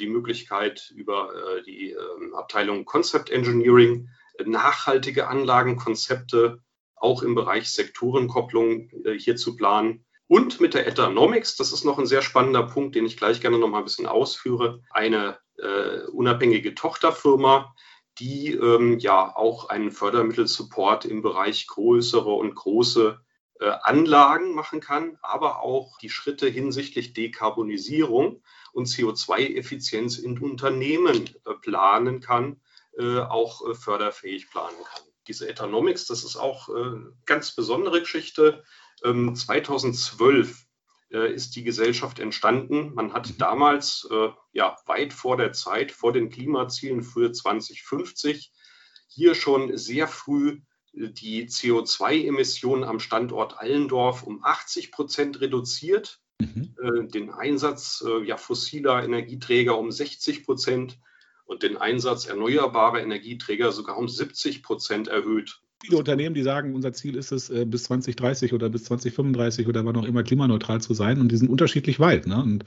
die 0.00 0.08
Möglichkeit 0.08 0.92
über 0.94 1.32
die 1.66 1.90
ähm, 1.90 2.34
Abteilung 2.34 2.84
Concept 2.84 3.30
Engineering 3.30 4.08
nachhaltige 4.44 5.28
Anlagenkonzepte 5.28 6.60
auch 6.96 7.22
im 7.22 7.34
Bereich 7.34 7.70
Sektorenkopplung 7.70 8.90
hier 9.18 9.36
zu 9.36 9.56
planen. 9.56 10.04
Und 10.28 10.60
mit 10.60 10.74
der 10.74 10.86
Etanomics, 10.86 11.56
das 11.56 11.72
ist 11.72 11.84
noch 11.84 11.98
ein 11.98 12.06
sehr 12.06 12.22
spannender 12.22 12.62
Punkt, 12.62 12.94
den 12.94 13.06
ich 13.06 13.16
gleich 13.16 13.40
gerne 13.40 13.58
noch 13.58 13.68
mal 13.68 13.78
ein 13.78 13.84
bisschen 13.84 14.06
ausführe, 14.06 14.82
eine 14.90 15.38
äh, 15.56 16.02
unabhängige 16.12 16.74
Tochterfirma, 16.74 17.74
die 18.18 18.52
ähm, 18.52 18.98
ja 18.98 19.34
auch 19.34 19.70
einen 19.70 19.90
Fördermittelsupport 19.90 21.06
im 21.06 21.22
Bereich 21.22 21.66
größere 21.66 22.30
und 22.30 22.54
große 22.54 23.18
äh, 23.60 23.70
Anlagen 23.82 24.54
machen 24.54 24.80
kann, 24.80 25.18
aber 25.22 25.62
auch 25.62 25.98
die 25.98 26.10
Schritte 26.10 26.46
hinsichtlich 26.46 27.12
Dekarbonisierung 27.14 28.42
und 28.72 28.86
CO2-Effizienz 28.86 30.18
in 30.18 30.38
Unternehmen 30.38 31.30
äh, 31.46 31.54
planen 31.54 32.20
kann, 32.20 32.60
äh, 32.98 33.20
auch 33.20 33.66
äh, 33.66 33.74
förderfähig 33.74 34.50
planen 34.50 34.76
kann. 34.84 35.02
Diese 35.26 35.48
Ethanomics, 35.48 36.06
das 36.06 36.24
ist 36.24 36.36
auch 36.36 36.68
eine 36.68 36.80
äh, 36.80 37.12
ganz 37.24 37.54
besondere 37.54 38.00
Geschichte. 38.00 38.64
2012 39.02 40.66
ähm, 41.12 41.20
äh, 41.20 41.32
ist 41.32 41.56
die 41.56 41.64
Gesellschaft 41.64 42.18
entstanden. 42.18 42.94
Man 42.94 43.12
hat 43.12 43.40
damals, 43.40 44.08
ja, 44.52 44.76
weit 44.86 45.12
vor 45.12 45.36
der 45.36 45.52
Zeit, 45.52 45.92
vor 45.92 46.12
den 46.12 46.30
Klimazielen 46.30 47.02
für 47.02 47.32
2050, 47.32 48.52
hier 49.08 49.34
schon 49.34 49.76
sehr 49.76 50.06
früh 50.06 50.60
die 50.92 51.48
CO2-Emissionen 51.48 52.84
am 52.84 53.00
Standort 53.00 53.58
Allendorf 53.58 54.22
um 54.22 54.42
80 54.42 54.90
Prozent 54.90 55.40
reduziert, 55.40 56.20
mhm. 56.40 56.74
Äh, 56.82 57.08
den 57.08 57.30
Einsatz 57.30 58.04
äh, 58.06 58.24
ja, 58.24 58.36
fossiler 58.36 59.02
Energieträger 59.02 59.78
um 59.78 59.90
60 59.90 60.44
Prozent 60.44 60.98
und 61.44 61.62
den 61.62 61.76
Einsatz 61.76 62.26
erneuerbarer 62.26 63.00
Energieträger 63.00 63.72
sogar 63.72 63.96
um 63.96 64.08
70 64.08 64.62
Prozent 64.62 65.08
erhöht. 65.08 65.60
Viele 65.80 65.96
Unternehmen, 65.96 66.34
die 66.34 66.42
sagen, 66.42 66.74
unser 66.74 66.92
Ziel 66.92 67.14
ist 67.14 67.30
es, 67.30 67.50
äh, 67.50 67.64
bis 67.64 67.84
2030 67.84 68.52
oder 68.52 68.68
bis 68.68 68.84
2035 68.84 69.68
oder 69.68 69.84
wann 69.84 69.96
auch 69.96 70.04
immer 70.04 70.24
klimaneutral 70.24 70.80
zu 70.80 70.92
sein. 70.92 71.20
Und 71.20 71.30
die 71.30 71.36
sind 71.36 71.48
unterschiedlich 71.48 72.00
weit. 72.00 72.26
Ne? 72.26 72.42
Und 72.42 72.64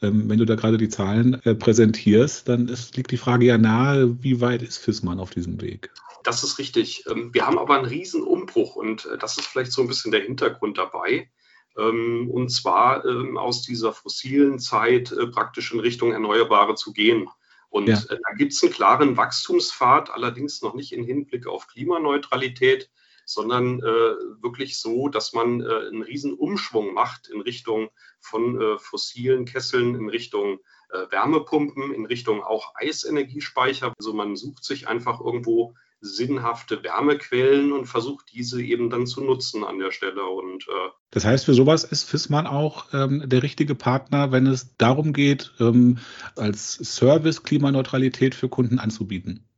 ähm, 0.00 0.30
wenn 0.30 0.38
du 0.38 0.46
da 0.46 0.54
gerade 0.54 0.78
die 0.78 0.88
Zahlen 0.88 1.34
äh, 1.44 1.54
präsentierst, 1.54 2.48
dann 2.48 2.68
ist, 2.68 2.96
liegt 2.96 3.10
die 3.10 3.18
Frage 3.18 3.44
ja 3.44 3.58
nahe, 3.58 4.22
wie 4.22 4.40
weit 4.40 4.62
ist 4.62 4.78
FISMAN 4.78 5.20
auf 5.20 5.30
diesem 5.30 5.60
Weg? 5.60 5.90
Das 6.22 6.42
ist 6.42 6.58
richtig. 6.58 7.04
Ähm, 7.08 7.34
wir 7.34 7.46
haben 7.46 7.58
aber 7.58 7.76
einen 7.76 7.84
riesen 7.84 8.22
Umbruch 8.22 8.76
und 8.76 9.04
äh, 9.06 9.18
das 9.18 9.36
ist 9.36 9.46
vielleicht 9.46 9.72
so 9.72 9.82
ein 9.82 9.88
bisschen 9.88 10.10
der 10.10 10.22
Hintergrund 10.22 10.78
dabei. 10.78 11.28
Ähm, 11.76 12.30
und 12.30 12.50
zwar 12.50 13.04
ähm, 13.04 13.36
aus 13.36 13.62
dieser 13.62 13.92
fossilen 13.92 14.58
Zeit 14.58 15.12
äh, 15.12 15.26
praktisch 15.26 15.72
in 15.72 15.80
Richtung 15.80 16.12
Erneuerbare 16.12 16.76
zu 16.76 16.92
gehen. 16.92 17.28
Und 17.74 17.88
ja. 17.88 17.96
Äh, 17.96 18.20
da 18.24 18.34
gibt 18.36 18.52
es 18.52 18.62
einen 18.62 18.72
klaren 18.72 19.16
Wachstumspfad, 19.16 20.10
allerdings 20.10 20.62
noch 20.62 20.74
nicht 20.74 20.92
im 20.92 21.02
Hinblick 21.02 21.48
auf 21.48 21.66
Klimaneutralität, 21.66 22.88
sondern 23.24 23.80
äh, 23.80 23.82
wirklich 23.82 24.78
so, 24.78 25.08
dass 25.08 25.32
man 25.32 25.60
äh, 25.60 25.88
einen 25.88 26.02
riesen 26.02 26.34
Umschwung 26.34 26.94
macht 26.94 27.26
in 27.26 27.40
Richtung 27.40 27.90
von 28.20 28.60
äh, 28.60 28.78
fossilen 28.78 29.44
Kesseln, 29.44 29.96
in 29.96 30.08
Richtung 30.08 30.60
äh, 30.90 31.10
Wärmepumpen, 31.10 31.92
in 31.92 32.06
Richtung 32.06 32.44
auch 32.44 32.76
Eisenergiespeicher. 32.76 33.92
Also 33.98 34.12
man 34.12 34.36
sucht 34.36 34.62
sich 34.62 34.86
einfach 34.86 35.20
irgendwo 35.20 35.74
sinnhafte 36.04 36.82
Wärmequellen 36.82 37.72
und 37.72 37.86
versucht 37.86 38.26
diese 38.32 38.62
eben 38.62 38.90
dann 38.90 39.06
zu 39.06 39.22
nutzen 39.22 39.64
an 39.64 39.78
der 39.78 39.90
Stelle. 39.90 40.24
Und, 40.24 40.64
äh 40.68 40.90
das 41.10 41.24
heißt, 41.24 41.44
für 41.44 41.54
sowas 41.54 41.84
ist 41.84 42.08
FISMAN 42.08 42.46
auch 42.46 42.86
ähm, 42.92 43.22
der 43.26 43.42
richtige 43.42 43.74
Partner, 43.74 44.32
wenn 44.32 44.46
es 44.46 44.76
darum 44.76 45.12
geht, 45.12 45.52
ähm, 45.60 45.98
als 46.36 46.74
Service 46.74 47.42
Klimaneutralität 47.42 48.34
für 48.34 48.48
Kunden 48.48 48.78
anzubieten. 48.78 49.48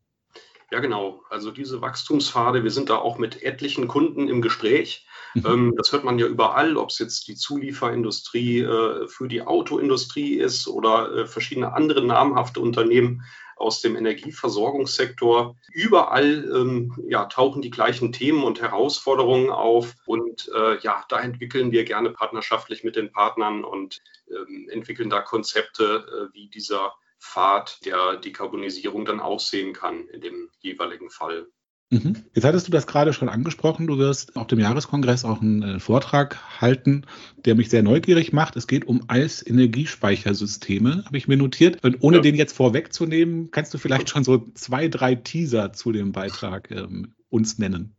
Ja, 0.72 0.80
genau. 0.80 1.22
Also 1.30 1.52
diese 1.52 1.80
Wachstumspfade, 1.80 2.64
wir 2.64 2.72
sind 2.72 2.90
da 2.90 2.96
auch 2.96 3.18
mit 3.18 3.42
etlichen 3.42 3.87
Kunden 3.87 4.28
im 4.28 4.42
Gespräch. 4.42 5.06
Mhm. 5.35 5.46
Ähm, 5.46 5.74
das 5.76 5.92
hört 5.92 6.04
man 6.04 6.18
ja 6.18 6.26
überall, 6.26 6.76
ob 6.76 6.90
es 6.90 6.98
jetzt 6.98 7.28
die 7.28 7.37
Zulieferindustrie 7.37 8.61
äh, 8.61 9.06
für 9.06 9.28
die 9.28 9.42
Autoindustrie 9.42 10.35
ist 10.35 10.66
oder 10.66 11.14
äh, 11.14 11.26
verschiedene 11.26 11.72
andere 11.72 12.04
namhafte 12.04 12.61
Unternehmen 12.61 13.22
aus 13.56 13.80
dem 13.80 13.96
Energieversorgungssektor. 13.96 15.56
Überall 15.72 16.44
ähm, 16.54 16.94
ja, 17.08 17.24
tauchen 17.24 17.62
die 17.62 17.70
gleichen 17.70 18.12
Themen 18.12 18.44
und 18.44 18.60
Herausforderungen 18.60 19.50
auf. 19.50 19.94
Und 20.06 20.48
äh, 20.54 20.78
ja, 20.80 21.04
da 21.08 21.20
entwickeln 21.20 21.72
wir 21.72 21.84
gerne 21.84 22.10
partnerschaftlich 22.10 22.84
mit 22.84 22.96
den 22.96 23.10
Partnern 23.10 23.64
und 23.64 24.02
ähm, 24.30 24.68
entwickeln 24.70 25.10
da 25.10 25.20
Konzepte, 25.20 26.30
äh, 26.30 26.34
wie 26.34 26.48
dieser 26.48 26.92
Pfad 27.18 27.84
der 27.84 28.16
Dekarbonisierung 28.16 29.04
dann 29.04 29.20
aussehen 29.20 29.72
kann 29.72 30.06
in 30.08 30.20
dem 30.20 30.50
jeweiligen 30.60 31.10
Fall. 31.10 31.48
Mhm. 31.90 32.25
Jetzt 32.35 32.44
hattest 32.44 32.66
du 32.66 32.72
das 32.72 32.87
gerade 32.87 33.12
schon 33.12 33.29
angesprochen. 33.29 33.87
Du 33.87 33.99
wirst 33.99 34.37
auf 34.37 34.49
dem 34.49 34.59
Jahreskongress 34.59 35.25
auch 35.25 35.40
einen 35.40 35.62
äh, 35.62 35.81
Vortrag 35.81 36.61
halten, 36.61 37.03
der 37.44 37.55
mich 37.55 37.70
sehr 37.70 37.83
neugierig 37.83 38.33
macht. 38.33 38.57
Es 38.57 38.66
geht 38.66 38.87
um 38.87 39.05
Eisenergiespeichersysteme, 39.09 41.05
habe 41.05 41.16
ich 41.16 41.29
mir 41.29 41.37
notiert. 41.37 41.85
Und 41.85 42.03
ohne 42.03 42.16
ja. 42.16 42.22
den 42.22 42.35
jetzt 42.35 42.57
vorwegzunehmen, 42.57 43.51
kannst 43.53 43.72
du 43.72 43.79
vielleicht 43.79 44.11
schon 44.11 44.25
so 44.25 44.51
zwei, 44.55 44.88
drei 44.88 45.14
Teaser 45.14 45.72
zu 45.72 45.92
dem 45.92 46.12
Beitrag 46.12 46.70
ähm, 46.72 47.14
uns 47.29 47.59
nennen? 47.59 47.95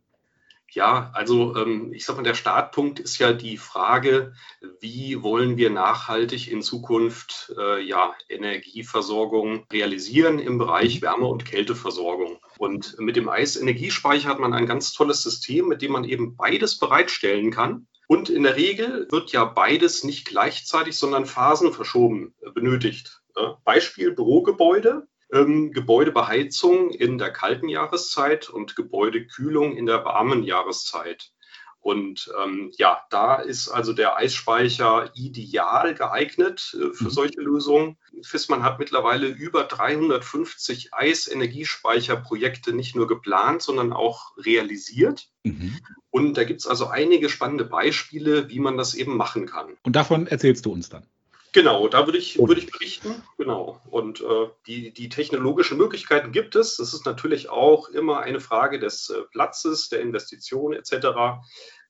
Ja, 0.70 1.10
also 1.14 1.56
ähm, 1.56 1.92
ich 1.94 2.04
sage 2.04 2.18
mal, 2.18 2.24
der 2.24 2.34
Startpunkt 2.34 3.00
ist 3.00 3.18
ja 3.18 3.32
die 3.32 3.56
Frage, 3.56 4.34
wie 4.80 5.22
wollen 5.22 5.56
wir 5.56 5.70
nachhaltig 5.70 6.50
in 6.50 6.60
Zukunft 6.60 7.54
äh, 7.58 7.80
ja, 7.80 8.14
Energieversorgung 8.28 9.64
realisieren 9.72 10.38
im 10.38 10.58
Bereich 10.58 11.00
mhm. 11.00 11.06
Wärme- 11.06 11.26
und 11.26 11.46
Kälteversorgung. 11.46 12.38
Und 12.58 12.98
mit 12.98 13.16
dem 13.16 13.28
Eisenergiespeicher 13.28 14.28
hat 14.28 14.40
man 14.40 14.52
ein 14.52 14.66
ganz 14.66 14.92
tolles 14.92 15.22
System, 15.22 15.68
mit 15.68 15.80
dem 15.80 15.92
man 15.92 16.04
eben 16.04 16.36
beides 16.36 16.78
bereitstellen 16.78 17.50
kann. 17.50 17.86
Und 18.06 18.28
in 18.28 18.42
der 18.42 18.56
Regel 18.56 19.06
wird 19.10 19.32
ja 19.32 19.44
beides 19.44 20.04
nicht 20.04 20.26
gleichzeitig, 20.26 20.96
sondern 20.96 21.26
phasenverschoben 21.26 22.34
äh, 22.42 22.50
benötigt. 22.50 23.22
Beispiel 23.64 24.10
Bürogebäude 24.10 25.06
ähm, 25.32 25.72
Gebäudebeheizung 25.72 26.90
in 26.90 27.18
der 27.18 27.32
kalten 27.32 27.68
Jahreszeit 27.68 28.48
und 28.48 28.76
Gebäudekühlung 28.76 29.76
in 29.76 29.86
der 29.86 30.04
warmen 30.04 30.42
Jahreszeit. 30.42 31.32
Und 31.80 32.30
ähm, 32.42 32.72
ja, 32.76 33.00
da 33.08 33.36
ist 33.36 33.68
also 33.68 33.92
der 33.92 34.16
Eisspeicher 34.16 35.10
ideal 35.14 35.94
geeignet 35.94 36.74
äh, 36.74 36.92
für 36.92 37.04
mhm. 37.04 37.10
solche 37.10 37.40
Lösungen. 37.40 37.96
FISMAN 38.22 38.64
hat 38.64 38.78
mittlerweile 38.78 39.28
über 39.28 39.64
350 39.64 40.92
Eisenergiespeicherprojekte 40.92 42.72
nicht 42.72 42.96
nur 42.96 43.06
geplant, 43.06 43.62
sondern 43.62 43.92
auch 43.92 44.36
realisiert. 44.36 45.28
Mhm. 45.44 45.78
Und 46.10 46.34
da 46.36 46.44
gibt 46.44 46.60
es 46.60 46.66
also 46.66 46.88
einige 46.88 47.28
spannende 47.28 47.64
Beispiele, 47.64 48.48
wie 48.48 48.60
man 48.60 48.76
das 48.76 48.94
eben 48.94 49.16
machen 49.16 49.46
kann. 49.46 49.76
Und 49.84 49.94
davon 49.94 50.26
erzählst 50.26 50.66
du 50.66 50.72
uns 50.72 50.88
dann. 50.88 51.06
Genau, 51.52 51.88
da 51.88 52.06
würde 52.06 52.18
ich, 52.18 52.38
würde 52.38 52.60
ich 52.60 52.70
berichten. 52.70 53.22
Genau. 53.38 53.80
Und 53.90 54.20
äh, 54.20 54.48
die, 54.66 54.92
die 54.92 55.08
technologischen 55.08 55.78
Möglichkeiten 55.78 56.32
gibt 56.32 56.56
es. 56.56 56.76
Das 56.76 56.92
ist 56.92 57.06
natürlich 57.06 57.48
auch 57.48 57.88
immer 57.88 58.20
eine 58.20 58.40
Frage 58.40 58.78
des 58.78 59.10
äh, 59.10 59.22
Platzes, 59.30 59.88
der 59.88 60.00
Investition 60.00 60.74
etc. 60.74 61.40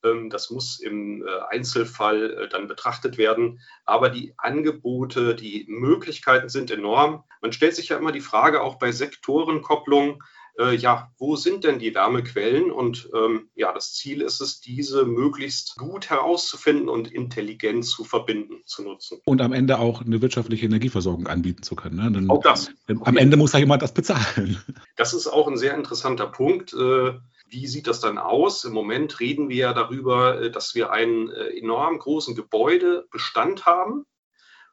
Ähm, 0.05 0.31
das 0.31 0.51
muss 0.51 0.79
im 0.79 1.27
äh, 1.27 1.31
Einzelfall 1.49 2.33
äh, 2.33 2.49
dann 2.49 2.69
betrachtet 2.69 3.19
werden. 3.19 3.61
Aber 3.85 4.11
die 4.11 4.35
Angebote, 4.37 5.35
die 5.35 5.67
Möglichkeiten 5.69 6.49
sind 6.49 6.71
enorm. 6.71 7.25
Man 7.41 7.53
stellt 7.53 7.75
sich 7.75 7.89
ja 7.89 7.97
immer 7.97 8.13
die 8.13 8.21
Frage 8.21 8.63
auch 8.63 8.77
bei 8.77 8.93
Sektorenkopplung, 8.93 10.23
äh, 10.59 10.75
ja, 10.75 11.11
wo 11.19 11.37
sind 11.37 11.65
denn 11.65 11.79
die 11.79 11.95
Wärmequellen? 11.95 12.71
Und 12.71 13.09
ähm, 13.15 13.49
ja, 13.55 13.73
das 13.73 13.95
Ziel 13.95 14.21
ist 14.21 14.41
es, 14.41 14.61
diese 14.61 15.05
möglichst 15.05 15.77
gut 15.77 16.11
herauszufinden 16.11 16.89
und 16.89 17.13
intelligent 17.13 17.87
zu 17.87 18.05
verbinden, 18.05 18.63
zu 18.67 18.83
nutzen. 18.83 19.21
Und 19.25 19.41
am 19.41 19.53
Ende 19.53 19.79
auch 19.79 20.03
eine 20.03 20.21
wirtschaftliche 20.21 20.67
Energieversorgung 20.67 21.29
anbieten 21.29 21.63
zu 21.63 21.77
können. 21.77 21.97
Ne? 21.97 22.11
Denn 22.13 22.31
auch 22.31 22.43
das. 22.43 22.71
Am 23.05 23.17
Ende 23.17 23.37
muss 23.37 23.53
da 23.53 23.59
jemand 23.59 23.83
das 23.83 23.93
bezahlen. 23.93 24.59
Das 24.97 25.15
ist 25.15 25.29
auch 25.29 25.47
ein 25.47 25.57
sehr 25.57 25.75
interessanter 25.77 26.27
Punkt. 26.27 26.73
Äh, 26.73 27.13
wie 27.49 27.67
sieht 27.69 27.87
das 27.87 28.01
dann 28.01 28.19
aus? 28.19 28.65
Im 28.65 28.73
Moment 28.73 29.21
reden 29.21 29.49
wir 29.49 29.57
ja 29.57 29.73
darüber, 29.73 30.41
äh, 30.41 30.51
dass 30.51 30.75
wir 30.75 30.91
einen 30.91 31.31
äh, 31.31 31.57
enorm 31.57 31.99
großen 31.99 32.35
Gebäudebestand 32.35 33.65
haben 33.65 34.05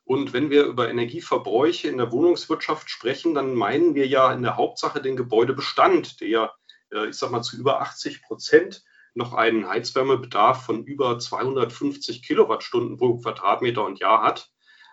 und 0.06 0.34
wenn 0.34 0.52
wir 0.52 0.65
über 0.65 0.88
Energieverbräuche 0.88 1.88
in 1.88 1.98
der 1.98 2.12
Wohnungswirtschaft 2.12 2.89
sprechen, 2.91 3.34
dann 3.34 3.56
meinen 3.56 3.96
wir 3.96 4.08
ja 4.08 4.32
in 4.32 4.44
der 4.44 4.56
Hauptsache 4.56 5.02
den 5.02 5.15
Gebäudebestand, 5.15 6.22
der, 6.22 6.54
äh, 6.91 7.10
ich 7.10 7.15
sag 7.15 7.32
mal, 7.32 7.41
zu 7.41 7.58
über 7.58 7.82
80 7.82 8.22
Prozent 8.22 8.84
noch 9.15 9.34
einen 9.34 9.68
Heizwärmebedarf 9.68 10.63
von 10.65 10.84
über 10.84 11.18
250 11.18 12.22
Kilowattstunden 12.22 12.98
pro 12.98 13.18
Quadratmeter 13.18 13.84
und 13.84 14.00
Jahr 14.00 14.22
hat. 14.22 14.52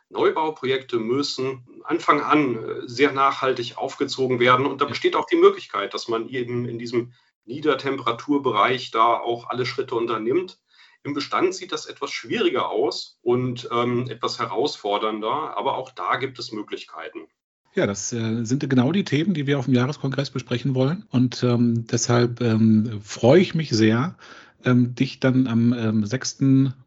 Neubauprojekte 0.09 0.98
müssen 0.98 1.66
Anfang 1.85 2.22
an 2.22 2.57
äh, 2.57 2.88
sehr 2.88 3.12
nachhaltig 3.12 3.77
aufgezogen 3.77 4.40
werden. 4.40 4.64
Und 4.64 4.81
da 4.81 4.87
besteht 4.87 5.14
auch 5.14 5.27
die 5.27 5.37
Möglichkeit, 5.37 5.92
dass 5.92 6.09
man 6.09 6.29
eben 6.29 6.66
in 6.66 6.79
diesem 6.79 7.12
Niedertemperaturbereich 7.44 8.92
da 8.92 9.18
auch 9.18 9.51
alle 9.51 9.66
Schritte 9.66 9.94
unternimmt. 9.94 10.59
Im 11.04 11.14
Bestand 11.14 11.54
sieht 11.54 11.72
das 11.72 11.86
etwas 11.86 12.10
schwieriger 12.10 12.70
aus 12.70 13.18
und 13.22 13.68
ähm, 13.72 14.08
etwas 14.08 14.38
herausfordernder, 14.38 15.56
aber 15.56 15.76
auch 15.76 15.90
da 15.90 16.16
gibt 16.16 16.38
es 16.38 16.52
Möglichkeiten. 16.52 17.26
Ja, 17.74 17.86
das 17.86 18.12
äh, 18.12 18.44
sind 18.44 18.68
genau 18.68 18.92
die 18.92 19.04
Themen, 19.04 19.34
die 19.34 19.46
wir 19.46 19.58
auf 19.58 19.64
dem 19.64 19.74
Jahreskongress 19.74 20.30
besprechen 20.30 20.74
wollen. 20.74 21.04
Und 21.10 21.42
ähm, 21.42 21.86
deshalb 21.86 22.40
ähm, 22.40 23.00
freue 23.02 23.40
ich 23.40 23.54
mich 23.54 23.70
sehr, 23.70 24.16
ähm, 24.64 24.94
dich 24.94 25.20
dann 25.20 25.46
am 25.46 25.72
ähm, 25.72 26.04
6. 26.04 26.38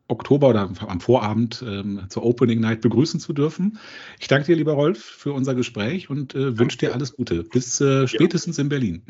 Oktober 0.08 0.50
oder 0.50 0.70
am 0.88 1.02
Vorabend 1.02 1.64
ähm, 1.68 2.04
zur 2.10 2.24
Opening 2.24 2.60
Night 2.60 2.82
begrüßen 2.82 3.20
zu 3.20 3.34
dürfen. 3.34 3.80
Ich 4.20 4.28
danke 4.28 4.46
dir, 4.46 4.56
lieber 4.56 4.74
Rolf, 4.74 5.04
für 5.04 5.34
unser 5.34 5.56
Gespräch 5.56 6.10
und 6.10 6.36
äh, 6.36 6.58
wünsche 6.60 6.78
dir 6.78 6.94
alles 6.94 7.16
Gute. 7.16 7.44
Bis 7.44 7.82
äh, 7.82 8.08
spätestens 8.08 8.58
ja. 8.58 8.64
in 8.64 8.70
Berlin. 8.70 9.02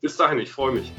Bis 0.00 0.16
dahin, 0.16 0.38
ich 0.38 0.52
freue 0.52 0.72
mich. 0.72 0.92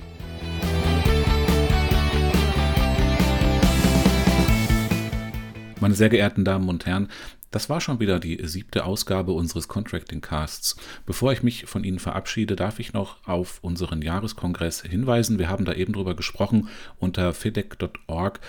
Meine 5.86 5.94
sehr 5.94 6.10
geehrten 6.10 6.44
Damen 6.44 6.68
und 6.68 6.88
Herren, 6.88 7.10
das 7.52 7.70
war 7.70 7.80
schon 7.80 8.00
wieder 8.00 8.20
die 8.20 8.40
siebte 8.48 8.86
Ausgabe 8.86 9.34
unseres 9.34 9.68
Contracting 9.68 10.20
Casts. 10.20 10.78
Bevor 11.06 11.32
ich 11.32 11.44
mich 11.44 11.68
von 11.68 11.84
Ihnen 11.84 12.00
verabschiede, 12.00 12.56
darf 12.56 12.80
ich 12.80 12.94
noch 12.94 13.18
auf 13.28 13.60
unseren 13.62 14.02
Jahreskongress 14.02 14.82
hinweisen. 14.82 15.38
Wir 15.38 15.48
haben 15.48 15.64
da 15.64 15.74
eben 15.74 15.94
drüber 15.94 16.16
gesprochen 16.16 16.70
unter 16.98 17.36
fedec.org 17.36 18.40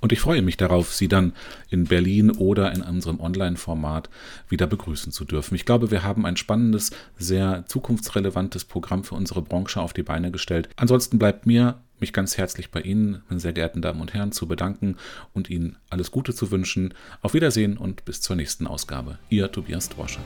und 0.00 0.12
ich 0.12 0.20
freue 0.20 0.40
mich 0.40 0.56
darauf, 0.56 0.94
Sie 0.94 1.08
dann 1.08 1.34
in 1.68 1.84
Berlin 1.84 2.30
oder 2.30 2.72
in 2.72 2.80
unserem 2.80 3.20
Online-Format 3.20 4.08
wieder 4.48 4.66
begrüßen 4.66 5.12
zu 5.12 5.26
dürfen. 5.26 5.56
Ich 5.56 5.66
glaube, 5.66 5.90
wir 5.90 6.04
haben 6.04 6.24
ein 6.24 6.38
spannendes, 6.38 6.92
sehr 7.18 7.64
zukunftsrelevantes 7.66 8.64
Programm 8.64 9.04
für 9.04 9.14
unsere 9.14 9.42
Branche 9.42 9.82
auf 9.82 9.92
die 9.92 10.02
Beine 10.02 10.30
gestellt. 10.30 10.70
Ansonsten 10.76 11.18
bleibt 11.18 11.44
mir 11.44 11.82
mich 12.00 12.12
ganz 12.12 12.36
herzlich 12.36 12.70
bei 12.70 12.80
Ihnen, 12.80 13.22
meine 13.28 13.40
sehr 13.40 13.52
geehrten 13.52 13.82
Damen 13.82 14.00
und 14.00 14.14
Herren, 14.14 14.32
zu 14.32 14.46
bedanken 14.46 14.96
und 15.32 15.50
Ihnen 15.50 15.76
alles 15.90 16.10
Gute 16.10 16.34
zu 16.34 16.50
wünschen. 16.50 16.94
Auf 17.22 17.34
Wiedersehen 17.34 17.78
und 17.78 18.04
bis 18.04 18.20
zur 18.20 18.36
nächsten 18.36 18.66
Ausgabe. 18.66 19.18
Ihr 19.28 19.50
Tobias 19.50 19.88
Dworschak. 19.88 20.24